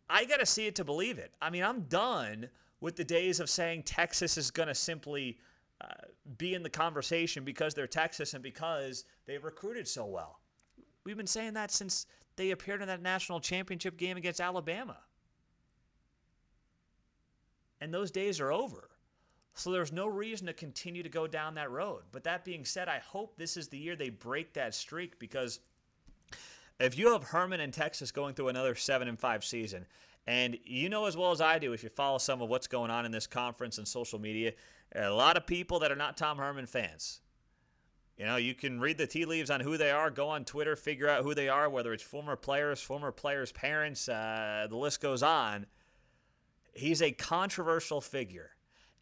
I 0.09 0.25
got 0.25 0.40
to 0.40 0.47
see 0.47 0.67
it 0.67 0.75
to 0.76 0.85
believe 0.85 1.19
it. 1.19 1.33
I 1.43 1.50
mean, 1.50 1.62
I'm 1.62 1.83
done 1.83 2.49
with 2.81 2.97
the 2.97 3.05
days 3.05 3.40
of 3.40 3.50
saying 3.50 3.83
Texas 3.83 4.38
is 4.38 4.50
going 4.50 4.69
to 4.69 4.75
simply 4.75 5.38
uh, 5.81 5.87
be 6.38 6.55
in 6.55 6.62
the 6.62 6.71
conversation 6.71 7.45
because 7.45 7.75
they're 7.75 7.87
Texas 7.87 8.35
and 8.35 8.43
because 8.43 9.05
they've 9.26 9.45
recruited 9.45 9.87
so 9.87 10.07
well. 10.07 10.40
We've 11.08 11.16
been 11.16 11.26
saying 11.26 11.54
that 11.54 11.70
since 11.70 12.04
they 12.36 12.50
appeared 12.50 12.82
in 12.82 12.88
that 12.88 13.00
national 13.00 13.40
championship 13.40 13.96
game 13.96 14.18
against 14.18 14.42
Alabama. 14.42 14.98
And 17.80 17.94
those 17.94 18.10
days 18.10 18.40
are 18.40 18.52
over. 18.52 18.90
So 19.54 19.72
there's 19.72 19.90
no 19.90 20.06
reason 20.06 20.48
to 20.48 20.52
continue 20.52 21.02
to 21.02 21.08
go 21.08 21.26
down 21.26 21.54
that 21.54 21.70
road. 21.70 22.02
But 22.12 22.24
that 22.24 22.44
being 22.44 22.66
said, 22.66 22.90
I 22.90 22.98
hope 22.98 23.38
this 23.38 23.56
is 23.56 23.68
the 23.68 23.78
year 23.78 23.96
they 23.96 24.10
break 24.10 24.52
that 24.52 24.74
streak 24.74 25.18
because 25.18 25.60
if 26.78 26.98
you 26.98 27.10
have 27.14 27.24
Herman 27.24 27.60
and 27.60 27.72
Texas 27.72 28.12
going 28.12 28.34
through 28.34 28.48
another 28.48 28.74
7 28.74 29.08
and 29.08 29.18
5 29.18 29.44
season, 29.46 29.86
and 30.26 30.58
you 30.62 30.90
know 30.90 31.06
as 31.06 31.16
well 31.16 31.30
as 31.30 31.40
I 31.40 31.58
do 31.58 31.72
if 31.72 31.82
you 31.82 31.88
follow 31.88 32.18
some 32.18 32.42
of 32.42 32.50
what's 32.50 32.66
going 32.66 32.90
on 32.90 33.06
in 33.06 33.12
this 33.12 33.26
conference 33.26 33.78
and 33.78 33.88
social 33.88 34.18
media, 34.18 34.52
a 34.94 35.08
lot 35.08 35.38
of 35.38 35.46
people 35.46 35.78
that 35.78 35.90
are 35.90 35.96
not 35.96 36.18
Tom 36.18 36.36
Herman 36.36 36.66
fans. 36.66 37.22
You 38.18 38.26
know, 38.26 38.37
you 38.37 38.52
can 38.52 38.80
read 38.80 38.98
the 38.98 39.06
tea 39.06 39.25
leaves 39.25 39.48
on 39.48 39.60
who 39.60 39.76
they 39.76 39.92
are, 39.92 40.10
go 40.10 40.28
on 40.28 40.44
Twitter, 40.44 40.75
figure 40.75 41.08
out 41.08 41.22
who 41.22 41.34
they 41.34 41.48
are, 41.48 41.70
whether 41.70 41.92
it's 41.92 42.02
former 42.02 42.34
players, 42.34 42.80
former 42.80 43.12
players' 43.12 43.52
parents, 43.52 44.08
uh, 44.08 44.66
the 44.68 44.76
list 44.76 45.00
goes 45.00 45.22
on. 45.22 45.66
He's 46.75 47.00
a 47.00 47.12
controversial 47.12 48.00
figure. 48.00 48.50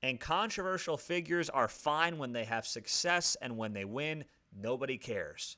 And 0.02 0.20
controversial 0.20 0.98
figures 0.98 1.48
are 1.48 1.66
fine 1.66 2.18
when 2.18 2.32
they 2.32 2.44
have 2.44 2.66
success 2.66 3.38
and 3.40 3.56
when 3.56 3.72
they 3.72 3.86
win, 3.86 4.24
nobody 4.54 4.98
cares. 4.98 5.56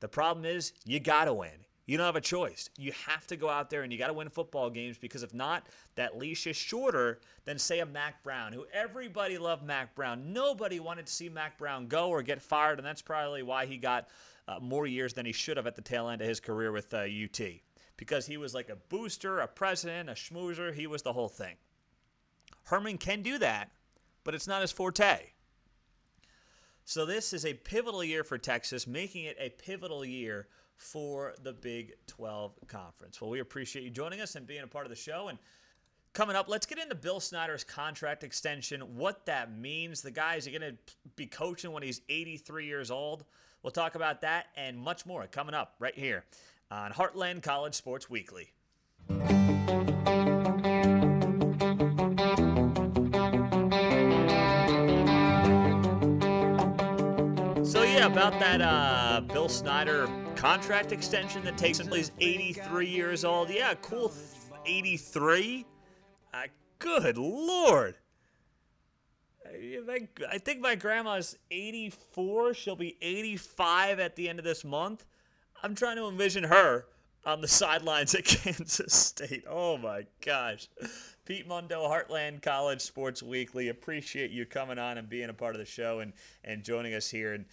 The 0.00 0.08
problem 0.08 0.46
is, 0.46 0.72
you 0.86 0.98
got 0.98 1.26
to 1.26 1.34
win. 1.34 1.66
You 1.86 1.96
don't 1.96 2.06
have 2.06 2.16
a 2.16 2.20
choice. 2.20 2.68
You 2.76 2.92
have 3.06 3.28
to 3.28 3.36
go 3.36 3.48
out 3.48 3.70
there 3.70 3.82
and 3.82 3.92
you 3.92 3.98
got 3.98 4.08
to 4.08 4.12
win 4.12 4.28
football 4.28 4.70
games 4.70 4.98
because 4.98 5.22
if 5.22 5.32
not, 5.32 5.68
that 5.94 6.18
leash 6.18 6.48
is 6.48 6.56
shorter 6.56 7.20
than, 7.44 7.58
say, 7.58 7.78
a 7.78 7.86
Mack 7.86 8.24
Brown, 8.24 8.52
who 8.52 8.66
everybody 8.72 9.38
loved 9.38 9.62
Mack 9.64 9.94
Brown. 9.94 10.32
Nobody 10.32 10.80
wanted 10.80 11.06
to 11.06 11.12
see 11.12 11.28
Mack 11.28 11.58
Brown 11.58 11.86
go 11.86 12.08
or 12.08 12.22
get 12.22 12.42
fired, 12.42 12.78
and 12.78 12.86
that's 12.86 13.02
probably 13.02 13.44
why 13.44 13.66
he 13.66 13.76
got 13.76 14.08
uh, 14.48 14.58
more 14.60 14.88
years 14.88 15.14
than 15.14 15.26
he 15.26 15.32
should 15.32 15.56
have 15.56 15.68
at 15.68 15.76
the 15.76 15.82
tail 15.82 16.08
end 16.08 16.20
of 16.20 16.28
his 16.28 16.40
career 16.40 16.72
with 16.72 16.92
uh, 16.92 16.98
UT. 17.02 17.40
Because 17.96 18.26
he 18.26 18.36
was 18.36 18.52
like 18.52 18.68
a 18.68 18.76
booster, 18.76 19.38
a 19.38 19.46
president, 19.46 20.10
a 20.10 20.14
schmoozer. 20.14 20.74
He 20.74 20.88
was 20.88 21.02
the 21.02 21.12
whole 21.12 21.28
thing. 21.28 21.54
Herman 22.64 22.98
can 22.98 23.22
do 23.22 23.38
that, 23.38 23.70
but 24.24 24.34
it's 24.34 24.48
not 24.48 24.60
his 24.60 24.72
forte. 24.72 25.30
So 26.84 27.06
this 27.06 27.32
is 27.32 27.46
a 27.46 27.54
pivotal 27.54 28.02
year 28.02 28.24
for 28.24 28.38
Texas, 28.38 28.86
making 28.88 29.24
it 29.24 29.36
a 29.40 29.50
pivotal 29.50 30.04
year 30.04 30.48
for 30.76 31.34
the 31.42 31.52
Big 31.52 31.94
12 32.06 32.52
Conference. 32.68 33.20
Well, 33.20 33.30
we 33.30 33.40
appreciate 33.40 33.82
you 33.82 33.90
joining 33.90 34.20
us 34.20 34.34
and 34.34 34.46
being 34.46 34.62
a 34.62 34.66
part 34.66 34.86
of 34.86 34.90
the 34.90 34.96
show. 34.96 35.28
And 35.28 35.38
coming 36.12 36.36
up, 36.36 36.48
let's 36.48 36.66
get 36.66 36.78
into 36.78 36.94
Bill 36.94 37.20
Snyder's 37.20 37.64
contract 37.64 38.24
extension, 38.24 38.80
what 38.96 39.26
that 39.26 39.56
means. 39.56 40.02
The 40.02 40.10
guy 40.10 40.36
is 40.36 40.46
going 40.46 40.60
to 40.60 40.76
be 41.16 41.26
coaching 41.26 41.72
when 41.72 41.82
he's 41.82 42.00
83 42.08 42.66
years 42.66 42.90
old. 42.90 43.24
We'll 43.62 43.70
talk 43.70 43.94
about 43.94 44.20
that 44.20 44.46
and 44.56 44.78
much 44.78 45.06
more 45.06 45.26
coming 45.26 45.54
up 45.54 45.74
right 45.78 45.96
here 45.96 46.24
on 46.70 46.92
Heartland 46.92 47.42
College 47.42 47.74
Sports 47.74 48.08
Weekly. 48.08 48.50
So 57.64 57.82
yeah, 57.82 58.06
about 58.06 58.38
that 58.40 58.60
uh, 58.62 59.20
Bill 59.32 59.48
Snyder 59.48 60.08
contract 60.46 60.92
extension 60.92 61.42
that 61.42 61.58
takes 61.58 61.80
him 61.80 61.90
he's 61.90 62.12
83 62.20 62.86
years 62.86 63.24
old. 63.24 63.50
Yeah, 63.50 63.74
cool. 63.82 64.12
83. 64.64 65.66
Uh, 66.32 66.42
good 66.78 67.18
lord. 67.18 67.96
I 69.44 70.38
think 70.38 70.60
my 70.60 70.76
grandma's 70.76 71.36
84. 71.50 72.54
She'll 72.54 72.76
be 72.76 72.96
85 73.02 73.98
at 73.98 74.14
the 74.14 74.28
end 74.28 74.38
of 74.38 74.44
this 74.44 74.64
month. 74.64 75.04
I'm 75.64 75.74
trying 75.74 75.96
to 75.96 76.06
envision 76.06 76.44
her 76.44 76.86
on 77.24 77.40
the 77.40 77.48
sidelines 77.62 78.14
at 78.14 78.24
Kansas 78.24 78.94
State. 78.94 79.42
Oh 79.50 79.76
my 79.76 80.06
gosh. 80.24 80.68
Pete 81.24 81.48
Mundo, 81.48 81.88
Heartland 81.88 82.40
College 82.40 82.82
Sports 82.82 83.20
Weekly. 83.20 83.70
Appreciate 83.70 84.30
you 84.30 84.46
coming 84.46 84.78
on 84.78 84.96
and 84.96 85.08
being 85.08 85.28
a 85.28 85.34
part 85.34 85.56
of 85.56 85.58
the 85.58 85.66
show 85.66 85.98
and, 85.98 86.12
and 86.44 86.62
joining 86.62 86.94
us 86.94 87.10
here. 87.10 87.34
And, 87.34 87.46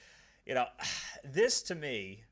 you 0.45 0.53
know, 0.53 0.67
this 1.23 1.63
to 1.63 1.73
me, 1.73 2.23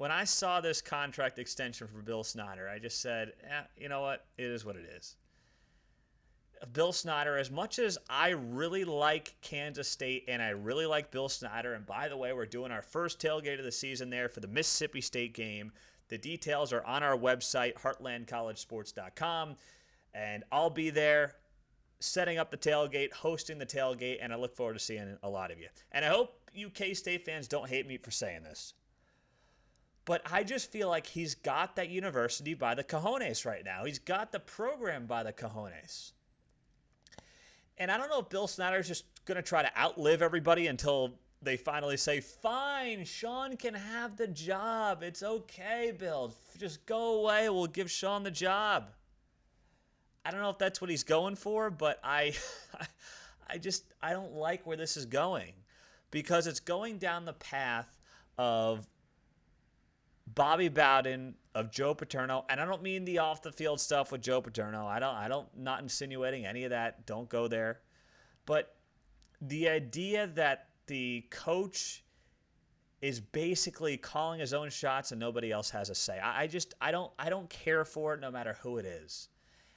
when 0.00 0.10
I 0.10 0.24
saw 0.24 0.62
this 0.62 0.80
contract 0.80 1.38
extension 1.38 1.86
for 1.86 2.00
Bill 2.00 2.24
Snyder, 2.24 2.66
I 2.66 2.78
just 2.78 3.02
said, 3.02 3.34
eh, 3.44 3.64
you 3.76 3.90
know 3.90 4.00
what? 4.00 4.24
It 4.38 4.46
is 4.46 4.64
what 4.64 4.76
it 4.76 4.86
is. 4.96 5.16
Bill 6.72 6.94
Snyder, 6.94 7.36
as 7.36 7.50
much 7.50 7.78
as 7.78 7.98
I 8.08 8.30
really 8.30 8.84
like 8.84 9.34
Kansas 9.42 9.88
State 9.88 10.24
and 10.26 10.40
I 10.40 10.50
really 10.50 10.86
like 10.86 11.10
Bill 11.10 11.28
Snyder, 11.28 11.74
and 11.74 11.84
by 11.84 12.08
the 12.08 12.16
way, 12.16 12.32
we're 12.32 12.46
doing 12.46 12.72
our 12.72 12.80
first 12.80 13.20
tailgate 13.20 13.58
of 13.58 13.66
the 13.66 13.70
season 13.70 14.08
there 14.08 14.30
for 14.30 14.40
the 14.40 14.48
Mississippi 14.48 15.02
State 15.02 15.34
game. 15.34 15.70
The 16.08 16.16
details 16.16 16.72
are 16.72 16.82
on 16.84 17.02
our 17.02 17.18
website, 17.18 17.74
heartlandcollegesports.com, 17.74 19.56
and 20.14 20.44
I'll 20.50 20.70
be 20.70 20.88
there 20.88 21.34
setting 21.98 22.38
up 22.38 22.50
the 22.50 22.56
tailgate, 22.56 23.12
hosting 23.12 23.58
the 23.58 23.66
tailgate, 23.66 24.16
and 24.22 24.32
I 24.32 24.36
look 24.36 24.56
forward 24.56 24.78
to 24.78 24.78
seeing 24.78 25.18
a 25.22 25.28
lot 25.28 25.50
of 25.50 25.58
you. 25.58 25.68
And 25.92 26.06
I 26.06 26.08
hope 26.08 26.40
you 26.54 26.70
K 26.70 26.94
State 26.94 27.26
fans 27.26 27.46
don't 27.46 27.68
hate 27.68 27.86
me 27.86 27.98
for 27.98 28.10
saying 28.10 28.44
this. 28.44 28.72
But 30.04 30.22
I 30.30 30.42
just 30.42 30.72
feel 30.72 30.88
like 30.88 31.06
he's 31.06 31.34
got 31.34 31.76
that 31.76 31.90
university 31.90 32.54
by 32.54 32.74
the 32.74 32.82
cojones 32.82 33.44
right 33.44 33.64
now. 33.64 33.84
He's 33.84 33.98
got 33.98 34.32
the 34.32 34.40
program 34.40 35.06
by 35.06 35.22
the 35.22 35.32
cojones. 35.32 36.12
And 37.78 37.90
I 37.90 37.96
don't 37.96 38.10
know 38.10 38.20
if 38.20 38.28
Bill 38.28 38.46
Snyder's 38.46 38.88
just 38.88 39.04
going 39.24 39.36
to 39.36 39.42
try 39.42 39.62
to 39.62 39.78
outlive 39.78 40.22
everybody 40.22 40.66
until 40.66 41.14
they 41.42 41.56
finally 41.56 41.96
say, 41.96 42.20
fine, 42.20 43.04
Sean 43.04 43.56
can 43.56 43.74
have 43.74 44.16
the 44.16 44.26
job. 44.26 45.02
It's 45.02 45.22
okay, 45.22 45.92
Bill. 45.96 46.34
Just 46.58 46.84
go 46.84 47.20
away. 47.20 47.48
We'll 47.48 47.66
give 47.66 47.90
Sean 47.90 48.22
the 48.22 48.30
job. 48.30 48.90
I 50.24 50.30
don't 50.30 50.42
know 50.42 50.50
if 50.50 50.58
that's 50.58 50.80
what 50.80 50.90
he's 50.90 51.04
going 51.04 51.36
for, 51.36 51.70
but 51.70 51.98
I, 52.04 52.34
I 53.48 53.56
just, 53.56 53.84
I 54.02 54.12
don't 54.12 54.34
like 54.34 54.66
where 54.66 54.76
this 54.76 54.96
is 54.98 55.06
going 55.06 55.52
because 56.10 56.46
it's 56.46 56.60
going 56.60 56.98
down 56.98 57.24
the 57.24 57.32
path 57.32 57.98
of 58.36 58.86
Bobby 60.34 60.68
Bowden 60.68 61.34
of 61.54 61.70
Joe 61.70 61.94
Paterno, 61.94 62.44
and 62.48 62.60
I 62.60 62.64
don't 62.64 62.82
mean 62.82 63.04
the 63.04 63.18
off 63.18 63.42
the 63.42 63.52
field 63.52 63.80
stuff 63.80 64.12
with 64.12 64.22
Joe 64.22 64.40
Paterno. 64.40 64.86
I 64.86 64.98
don't 64.98 65.14
I 65.14 65.28
don't 65.28 65.48
not 65.56 65.80
insinuating 65.82 66.46
any 66.46 66.64
of 66.64 66.70
that. 66.70 67.06
Don't 67.06 67.28
go 67.28 67.48
there. 67.48 67.80
But 68.46 68.76
the 69.40 69.68
idea 69.68 70.26
that 70.28 70.68
the 70.86 71.24
coach 71.30 72.04
is 73.00 73.20
basically 73.20 73.96
calling 73.96 74.40
his 74.40 74.52
own 74.52 74.68
shots 74.68 75.10
and 75.10 75.18
nobody 75.18 75.50
else 75.50 75.70
has 75.70 75.88
a 75.88 75.94
say. 75.94 76.18
I, 76.18 76.42
I 76.42 76.46
just 76.46 76.74
I 76.80 76.90
don't 76.90 77.10
I 77.18 77.30
don't 77.30 77.48
care 77.48 77.84
for 77.84 78.14
it 78.14 78.20
no 78.20 78.30
matter 78.30 78.56
who 78.62 78.78
it 78.78 78.84
is. 78.84 79.28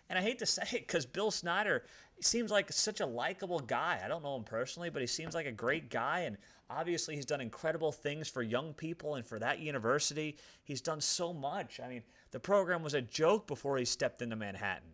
And 0.09 0.19
I 0.19 0.21
hate 0.21 0.39
to 0.39 0.45
say 0.45 0.63
it 0.73 0.87
because 0.87 1.05
Bill 1.05 1.31
Snyder 1.31 1.83
seems 2.19 2.51
like 2.51 2.71
such 2.71 2.99
a 2.99 3.05
likable 3.05 3.59
guy. 3.59 4.01
I 4.03 4.07
don't 4.07 4.23
know 4.23 4.35
him 4.35 4.43
personally, 4.43 4.89
but 4.89 5.01
he 5.01 5.07
seems 5.07 5.33
like 5.33 5.45
a 5.45 5.51
great 5.51 5.89
guy. 5.89 6.21
And 6.21 6.37
obviously, 6.75 7.15
he's 7.15 7.25
done 7.25 7.41
incredible 7.41 7.91
things 7.91 8.27
for 8.27 8.41
young 8.41 8.73
people 8.73 9.15
and 9.15 9.25
for 9.25 9.39
that 9.39 9.59
university. 9.59 10.37
He's 10.63 10.81
done 10.81 11.01
so 11.01 11.33
much. 11.33 11.79
I 11.79 11.87
mean, 11.87 12.03
the 12.31 12.39
program 12.39 12.83
was 12.83 12.93
a 12.93 13.01
joke 13.01 13.47
before 13.47 13.77
he 13.77 13.85
stepped 13.85 14.21
into 14.21 14.35
Manhattan. 14.35 14.89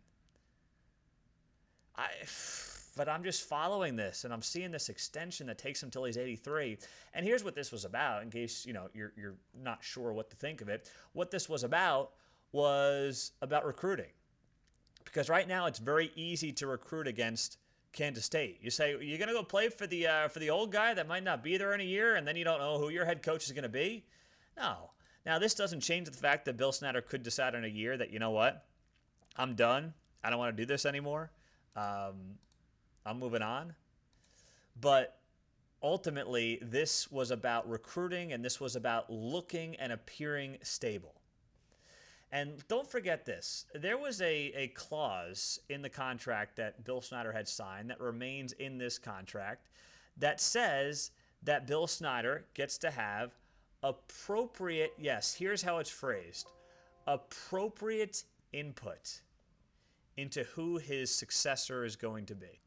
I, 1.95 2.07
but 2.95 3.07
I'm 3.07 3.23
just 3.23 3.47
following 3.47 3.95
this, 3.95 4.23
and 4.23 4.33
I'm 4.33 4.41
seeing 4.41 4.71
this 4.71 4.89
extension 4.89 5.47
that 5.47 5.57
takes 5.57 5.81
him 5.81 5.89
till 5.89 6.03
he's 6.03 6.17
83. 6.17 6.77
And 7.13 7.25
here's 7.25 7.43
what 7.43 7.55
this 7.55 7.71
was 7.71 7.85
about, 7.85 8.23
in 8.23 8.29
case 8.29 8.65
you 8.65 8.73
know 8.73 8.89
you're 8.93 9.13
you're 9.15 9.35
not 9.63 9.83
sure 9.83 10.11
what 10.13 10.29
to 10.29 10.35
think 10.35 10.61
of 10.61 10.69
it. 10.69 10.89
What 11.13 11.31
this 11.31 11.47
was 11.47 11.63
about 11.63 12.11
was 12.51 13.31
about 13.41 13.65
recruiting, 13.65 14.11
because 15.05 15.29
right 15.29 15.47
now 15.47 15.65
it's 15.65 15.79
very 15.79 16.11
easy 16.15 16.51
to 16.53 16.67
recruit 16.67 17.07
against 17.07 17.57
Kansas 17.91 18.25
State. 18.25 18.59
You 18.61 18.69
say 18.69 18.95
you're 19.01 19.17
gonna 19.17 19.33
go 19.33 19.43
play 19.43 19.69
for 19.69 19.87
the 19.87 20.07
uh, 20.07 20.27
for 20.27 20.39
the 20.39 20.49
old 20.49 20.71
guy 20.71 20.93
that 20.93 21.07
might 21.07 21.23
not 21.23 21.43
be 21.43 21.57
there 21.57 21.73
in 21.73 21.81
a 21.81 21.85
year, 21.85 22.15
and 22.15 22.27
then 22.27 22.35
you 22.35 22.43
don't 22.43 22.59
know 22.59 22.77
who 22.77 22.89
your 22.89 23.05
head 23.05 23.23
coach 23.23 23.45
is 23.45 23.51
gonna 23.51 23.69
be. 23.69 24.05
No. 24.57 24.91
Now 25.25 25.39
this 25.39 25.53
doesn't 25.53 25.81
change 25.81 26.09
the 26.09 26.15
fact 26.15 26.45
that 26.45 26.57
Bill 26.57 26.71
Snyder 26.71 27.01
could 27.01 27.23
decide 27.23 27.55
in 27.55 27.63
a 27.63 27.67
year 27.67 27.97
that 27.97 28.11
you 28.11 28.19
know 28.19 28.31
what, 28.31 28.65
I'm 29.35 29.55
done. 29.55 29.93
I 30.23 30.29
don't 30.29 30.39
want 30.39 30.55
to 30.55 30.61
do 30.61 30.65
this 30.65 30.85
anymore. 30.85 31.31
Um, 31.75 32.37
I'm 33.05 33.19
moving 33.19 33.41
on. 33.41 33.73
But 34.79 35.19
ultimately, 35.81 36.59
this 36.61 37.11
was 37.11 37.31
about 37.31 37.69
recruiting 37.69 38.33
and 38.33 38.43
this 38.43 38.59
was 38.59 38.75
about 38.75 39.09
looking 39.09 39.75
and 39.75 39.91
appearing 39.91 40.57
stable. 40.61 41.15
And 42.31 42.63
don't 42.67 42.89
forget 42.89 43.25
this 43.25 43.65
there 43.73 43.97
was 43.97 44.21
a, 44.21 44.51
a 44.55 44.67
clause 44.69 45.59
in 45.69 45.81
the 45.81 45.89
contract 45.89 46.55
that 46.57 46.83
Bill 46.83 47.01
Snyder 47.01 47.31
had 47.31 47.47
signed 47.47 47.89
that 47.89 47.99
remains 47.99 48.53
in 48.53 48.77
this 48.77 48.97
contract 48.97 49.67
that 50.17 50.39
says 50.39 51.11
that 51.43 51.65
Bill 51.65 51.87
Snyder 51.87 52.45
gets 52.53 52.77
to 52.79 52.91
have 52.91 53.31
appropriate, 53.81 54.93
yes, 54.97 55.33
here's 55.33 55.61
how 55.61 55.77
it's 55.79 55.89
phrased 55.89 56.47
appropriate 57.07 58.23
input 58.53 59.21
into 60.17 60.43
who 60.43 60.77
his 60.77 61.09
successor 61.09 61.83
is 61.83 61.95
going 61.95 62.25
to 62.27 62.35
be. 62.35 62.59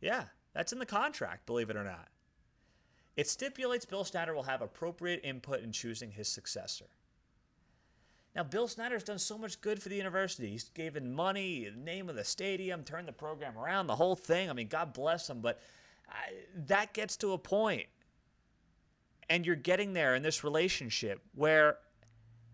Yeah, 0.00 0.24
that's 0.52 0.72
in 0.72 0.80
the 0.80 0.86
contract, 0.86 1.46
believe 1.46 1.70
it 1.70 1.76
or 1.76 1.84
not. 1.84 2.08
It 3.16 3.28
stipulates 3.28 3.84
Bill 3.84 4.04
Snyder 4.04 4.34
will 4.34 4.42
have 4.44 4.62
appropriate 4.62 5.20
input 5.22 5.60
in 5.60 5.70
choosing 5.70 6.10
his 6.10 6.28
successor. 6.28 6.86
Now, 8.38 8.44
Bill 8.44 8.68
Snyder's 8.68 9.02
done 9.02 9.18
so 9.18 9.36
much 9.36 9.60
good 9.60 9.82
for 9.82 9.88
the 9.88 9.96
university. 9.96 10.50
He's 10.50 10.68
given 10.68 11.12
money, 11.12 11.68
the 11.68 11.76
name 11.76 12.08
of 12.08 12.14
the 12.14 12.22
stadium, 12.22 12.84
turned 12.84 13.08
the 13.08 13.12
program 13.12 13.58
around, 13.58 13.88
the 13.88 13.96
whole 13.96 14.14
thing. 14.14 14.48
I 14.48 14.52
mean, 14.52 14.68
God 14.68 14.92
bless 14.92 15.28
him, 15.28 15.40
but 15.40 15.60
I, 16.08 16.34
that 16.68 16.94
gets 16.94 17.16
to 17.16 17.32
a 17.32 17.38
point, 17.38 17.86
and 19.28 19.44
you're 19.44 19.56
getting 19.56 19.92
there 19.92 20.14
in 20.14 20.22
this 20.22 20.44
relationship 20.44 21.20
where 21.34 21.78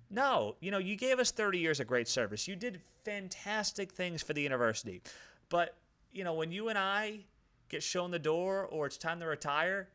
no, 0.08 0.56
you 0.60 0.70
know, 0.70 0.78
you 0.78 0.96
gave 0.96 1.18
us 1.18 1.30
30 1.30 1.58
years 1.58 1.80
of 1.80 1.86
great 1.86 2.08
service. 2.08 2.48
You 2.48 2.56
did 2.56 2.80
fantastic 3.04 3.92
things 3.92 4.22
for 4.22 4.32
the 4.32 4.40
university. 4.40 5.02
But, 5.50 5.76
you 6.12 6.24
know, 6.24 6.32
when 6.32 6.50
you 6.50 6.70
and 6.70 6.78
I 6.78 7.26
get 7.68 7.82
shown 7.82 8.10
the 8.10 8.18
door 8.18 8.64
or 8.64 8.86
it's 8.86 8.96
time 8.96 9.20
to 9.20 9.26
retire, 9.26 9.90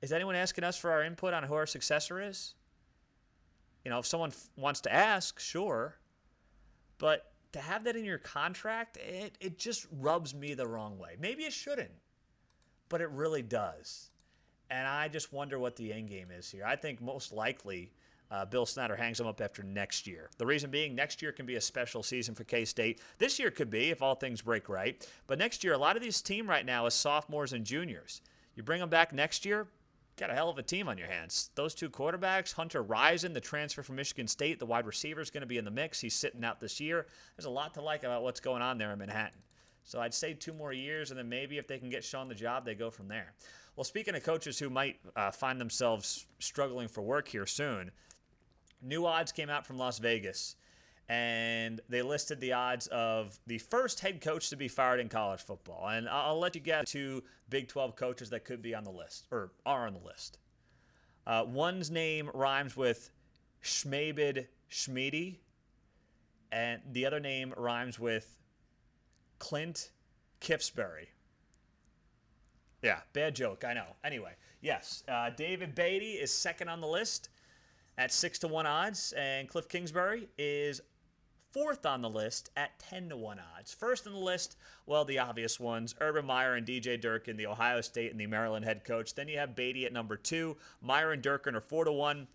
is 0.00 0.12
anyone 0.12 0.36
asking 0.36 0.62
us 0.62 0.76
for 0.76 0.92
our 0.92 1.02
input 1.02 1.34
on 1.34 1.42
who 1.42 1.54
our 1.54 1.66
successor 1.66 2.22
is? 2.22 2.54
You 3.84 3.90
know, 3.90 3.98
if 3.98 4.06
someone 4.06 4.30
f- 4.30 4.48
wants 4.56 4.80
to 4.82 4.92
ask, 4.92 5.38
sure. 5.38 5.96
But 6.98 7.32
to 7.52 7.60
have 7.60 7.84
that 7.84 7.96
in 7.96 8.04
your 8.04 8.18
contract, 8.18 8.96
it, 8.96 9.36
it 9.40 9.58
just 9.58 9.86
rubs 9.92 10.34
me 10.34 10.54
the 10.54 10.66
wrong 10.66 10.98
way. 10.98 11.16
Maybe 11.20 11.44
it 11.44 11.52
shouldn't, 11.52 11.92
but 12.88 13.00
it 13.00 13.10
really 13.10 13.42
does. 13.42 14.10
And 14.70 14.88
I 14.88 15.08
just 15.08 15.32
wonder 15.32 15.58
what 15.58 15.76
the 15.76 15.92
end 15.92 16.08
game 16.08 16.30
is 16.30 16.50
here. 16.50 16.64
I 16.64 16.76
think 16.76 17.00
most 17.00 17.32
likely 17.32 17.92
uh, 18.30 18.44
Bill 18.44 18.66
Snyder 18.66 18.96
hangs 18.96 19.18
them 19.18 19.26
up 19.26 19.40
after 19.40 19.62
next 19.62 20.06
year. 20.06 20.30
The 20.38 20.46
reason 20.46 20.70
being, 20.70 20.94
next 20.94 21.22
year 21.22 21.30
can 21.30 21.46
be 21.46 21.56
a 21.56 21.60
special 21.60 22.02
season 22.02 22.34
for 22.34 22.44
K 22.44 22.64
State. 22.64 23.00
This 23.18 23.38
year 23.38 23.50
could 23.50 23.70
be 23.70 23.90
if 23.90 24.02
all 24.02 24.14
things 24.14 24.40
break 24.42 24.68
right. 24.68 25.06
But 25.26 25.38
next 25.38 25.62
year, 25.62 25.74
a 25.74 25.78
lot 25.78 25.96
of 25.96 26.02
this 26.02 26.22
team 26.22 26.48
right 26.48 26.66
now 26.66 26.86
is 26.86 26.94
sophomores 26.94 27.52
and 27.52 27.64
juniors. 27.64 28.22
You 28.56 28.62
bring 28.62 28.80
them 28.80 28.88
back 28.88 29.12
next 29.12 29.44
year, 29.44 29.68
got 30.16 30.30
a 30.30 30.34
hell 30.34 30.48
of 30.48 30.58
a 30.58 30.62
team 30.62 30.88
on 30.88 30.98
your 30.98 31.08
hands. 31.08 31.50
Those 31.54 31.74
two 31.74 31.90
quarterbacks, 31.90 32.52
Hunter 32.52 32.82
Rison, 32.82 33.34
the 33.34 33.40
transfer 33.40 33.82
from 33.82 33.96
Michigan 33.96 34.28
State, 34.28 34.58
the 34.58 34.66
wide 34.66 34.86
receiver 34.86 35.20
is 35.20 35.30
going 35.30 35.40
to 35.42 35.46
be 35.46 35.58
in 35.58 35.64
the 35.64 35.70
mix. 35.70 36.00
He's 36.00 36.14
sitting 36.14 36.44
out 36.44 36.60
this 36.60 36.80
year. 36.80 37.06
There's 37.36 37.46
a 37.46 37.50
lot 37.50 37.74
to 37.74 37.82
like 37.82 38.04
about 38.04 38.22
what's 38.22 38.40
going 38.40 38.62
on 38.62 38.78
there 38.78 38.92
in 38.92 38.98
Manhattan. 38.98 39.40
So 39.82 40.00
I'd 40.00 40.14
say 40.14 40.32
two 40.32 40.52
more 40.52 40.72
years, 40.72 41.10
and 41.10 41.18
then 41.18 41.28
maybe 41.28 41.58
if 41.58 41.66
they 41.66 41.78
can 41.78 41.90
get 41.90 42.04
shown 42.04 42.28
the 42.28 42.34
job, 42.34 42.64
they 42.64 42.74
go 42.74 42.90
from 42.90 43.08
there. 43.08 43.34
Well, 43.76 43.84
speaking 43.84 44.14
of 44.14 44.22
coaches 44.22 44.58
who 44.58 44.70
might 44.70 44.98
uh, 45.16 45.30
find 45.30 45.60
themselves 45.60 46.26
struggling 46.38 46.88
for 46.88 47.02
work 47.02 47.28
here 47.28 47.44
soon, 47.44 47.90
new 48.80 49.04
odds 49.04 49.32
came 49.32 49.50
out 49.50 49.66
from 49.66 49.78
Las 49.78 49.98
Vegas, 49.98 50.56
and 51.08 51.80
they 51.88 52.02
listed 52.02 52.40
the 52.40 52.52
odds 52.52 52.86
of 52.86 53.38
the 53.46 53.58
first 53.58 54.00
head 54.00 54.20
coach 54.20 54.48
to 54.50 54.56
be 54.56 54.68
fired 54.68 55.00
in 55.00 55.08
college 55.08 55.40
football. 55.40 55.88
And 55.88 56.08
I'll, 56.08 56.38
let 56.38 56.54
you 56.54 56.60
get 56.60 56.86
two 56.86 57.22
Big 57.50 57.68
12 57.68 57.94
coaches 57.94 58.30
that 58.30 58.44
could 58.44 58.62
be 58.62 58.74
on 58.74 58.84
the 58.84 58.90
list 58.90 59.26
or 59.30 59.52
are 59.66 59.86
on 59.86 59.92
the 59.92 60.00
list. 60.00 60.38
Uh, 61.26 61.44
one's 61.46 61.90
name 61.90 62.30
rhymes 62.32 62.76
with 62.76 63.10
Schmabid 63.62 64.46
Schmiedy, 64.70 65.38
and 66.52 66.80
the 66.92 67.06
other 67.06 67.20
name 67.20 67.54
rhymes 67.56 67.98
with 67.98 68.36
Clint 69.38 69.90
Kipsbury. 70.40 71.08
Yeah, 72.82 73.00
bad 73.14 73.34
joke, 73.34 73.64
I 73.66 73.72
know. 73.72 73.86
Anyway, 74.04 74.32
yes, 74.60 75.02
uh, 75.08 75.30
David 75.30 75.74
Beaty 75.74 76.12
is 76.12 76.30
second 76.30 76.68
on 76.68 76.80
the 76.80 76.86
list 76.86 77.30
at 77.96 78.12
six 78.12 78.38
to 78.40 78.48
one 78.48 78.66
odds, 78.66 79.12
and 79.16 79.48
Cliff 79.48 79.68
Kingsbury 79.68 80.28
is 80.36 80.82
fourth 81.54 81.86
on 81.86 82.02
the 82.02 82.10
list 82.10 82.50
at 82.56 82.76
10 82.80 83.10
to 83.10 83.16
1 83.16 83.38
odds. 83.56 83.72
First 83.72 84.08
on 84.08 84.12
the 84.12 84.18
list, 84.18 84.56
well, 84.86 85.04
the 85.04 85.20
obvious 85.20 85.60
ones 85.60 85.94
Urban 86.00 86.26
Meyer 86.26 86.54
and 86.54 86.66
DJ 86.66 87.00
Durkin, 87.00 87.36
the 87.36 87.46
Ohio 87.46 87.80
State 87.80 88.10
and 88.10 88.20
the 88.20 88.26
Maryland 88.26 88.64
head 88.64 88.84
coach. 88.84 89.14
Then 89.14 89.28
you 89.28 89.38
have 89.38 89.54
Beaty 89.54 89.86
at 89.86 89.92
number 89.92 90.16
two. 90.16 90.56
Meyer 90.82 91.12
and 91.12 91.22
Durkin 91.22 91.54
are 91.54 91.60
4 91.60 91.84
to 91.84 91.92
1. 91.92 92.26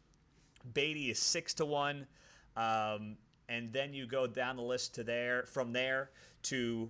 Beaty 0.74 1.12
is 1.12 1.20
6 1.20 1.54
to 1.56 1.66
1. 1.66 2.08
Um, 2.56 3.18
and 3.50 3.74
then 3.74 3.94
you 3.94 4.08
go 4.08 4.26
down 4.26 4.56
the 4.56 4.64
list 4.64 4.96
to 4.96 5.04
there, 5.04 5.44
from 5.44 5.74
there 5.74 6.12
to 6.44 6.90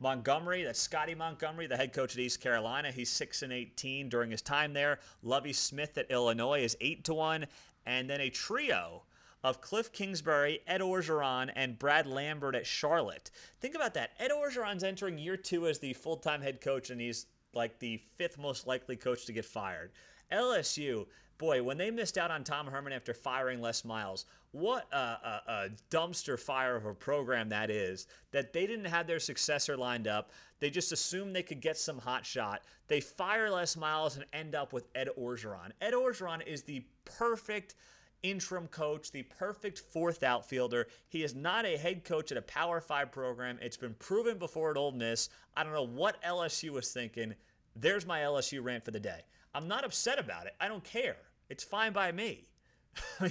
Montgomery, 0.00 0.64
that's 0.64 0.78
Scotty 0.78 1.14
Montgomery, 1.14 1.66
the 1.66 1.76
head 1.76 1.94
coach 1.94 2.14
at 2.14 2.20
East 2.20 2.40
Carolina. 2.40 2.92
He's 2.92 3.10
6 3.10 3.42
and 3.42 3.52
18 3.52 4.10
during 4.10 4.30
his 4.30 4.42
time 4.42 4.74
there. 4.74 4.98
Lovie 5.22 5.54
Smith 5.54 5.96
at 5.96 6.10
Illinois 6.10 6.62
is 6.62 6.76
8 6.80 7.04
to 7.04 7.14
1. 7.14 7.46
And 7.86 8.08
then 8.08 8.20
a 8.20 8.28
trio 8.28 9.04
of 9.44 9.60
Cliff 9.60 9.92
Kingsbury, 9.92 10.60
Ed 10.66 10.80
Orgeron, 10.80 11.50
and 11.54 11.78
Brad 11.78 12.06
Lambert 12.06 12.54
at 12.54 12.66
Charlotte. 12.66 13.30
Think 13.60 13.74
about 13.74 13.94
that. 13.94 14.10
Ed 14.18 14.30
Orgeron's 14.30 14.84
entering 14.84 15.18
year 15.18 15.36
two 15.36 15.66
as 15.66 15.78
the 15.78 15.92
full 15.92 16.16
time 16.16 16.40
head 16.42 16.60
coach, 16.60 16.90
and 16.90 17.00
he's 17.00 17.26
like 17.54 17.78
the 17.78 18.00
fifth 18.16 18.38
most 18.38 18.66
likely 18.66 18.96
coach 18.96 19.26
to 19.26 19.32
get 19.32 19.44
fired. 19.44 19.92
LSU, 20.32 21.06
boy, 21.38 21.62
when 21.62 21.78
they 21.78 21.90
missed 21.90 22.18
out 22.18 22.30
on 22.30 22.44
Tom 22.44 22.66
Herman 22.66 22.92
after 22.92 23.14
firing 23.14 23.60
Les 23.60 23.84
Miles, 23.84 24.26
what 24.50 24.86
a, 24.92 24.96
a, 24.96 25.42
a 25.46 25.68
dumpster 25.90 26.38
fire 26.38 26.76
of 26.76 26.86
a 26.86 26.94
program 26.94 27.48
that 27.50 27.70
is. 27.70 28.06
That 28.32 28.52
they 28.52 28.66
didn't 28.66 28.86
have 28.86 29.06
their 29.06 29.20
successor 29.20 29.76
lined 29.76 30.08
up. 30.08 30.32
They 30.60 30.70
just 30.70 30.92
assumed 30.92 31.34
they 31.34 31.42
could 31.42 31.60
get 31.60 31.78
some 31.78 31.98
hot 31.98 32.26
shot. 32.26 32.62
They 32.88 33.00
fire 33.00 33.50
Les 33.50 33.76
Miles 33.76 34.16
and 34.16 34.26
end 34.32 34.54
up 34.54 34.72
with 34.72 34.88
Ed 34.94 35.08
Orgeron. 35.18 35.70
Ed 35.80 35.92
Orgeron 35.92 36.46
is 36.46 36.62
the 36.62 36.84
perfect 37.04 37.76
interim 38.22 38.66
coach, 38.68 39.12
the 39.12 39.22
perfect 39.22 39.78
fourth 39.78 40.22
outfielder. 40.22 40.88
He 41.08 41.22
is 41.22 41.34
not 41.34 41.66
a 41.66 41.76
head 41.76 42.04
coach 42.04 42.32
at 42.32 42.38
a 42.38 42.42
Power 42.42 42.80
Five 42.80 43.12
program. 43.12 43.58
It's 43.60 43.76
been 43.76 43.94
proven 43.94 44.38
before 44.38 44.70
at 44.70 44.76
Ole 44.76 44.92
Miss. 44.92 45.28
I 45.56 45.64
don't 45.64 45.72
know 45.72 45.86
what 45.86 46.22
LSU 46.22 46.70
was 46.70 46.92
thinking. 46.92 47.34
There's 47.76 48.06
my 48.06 48.20
LSU 48.20 48.62
rant 48.62 48.84
for 48.84 48.90
the 48.90 49.00
day. 49.00 49.20
I'm 49.54 49.68
not 49.68 49.84
upset 49.84 50.18
about 50.18 50.46
it. 50.46 50.54
I 50.60 50.68
don't 50.68 50.84
care. 50.84 51.16
It's 51.48 51.64
fine 51.64 51.92
by 51.92 52.12
me. 52.12 52.48
I 53.20 53.30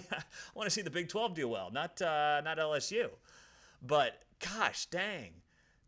want 0.56 0.68
to 0.68 0.72
see 0.72 0.82
the 0.82 0.90
Big 0.90 1.10
12 1.10 1.36
do 1.36 1.48
well, 1.48 1.70
not 1.72 2.02
uh, 2.02 2.42
not 2.44 2.58
LSU. 2.58 3.10
But 3.82 4.24
gosh, 4.40 4.86
dang, 4.88 5.32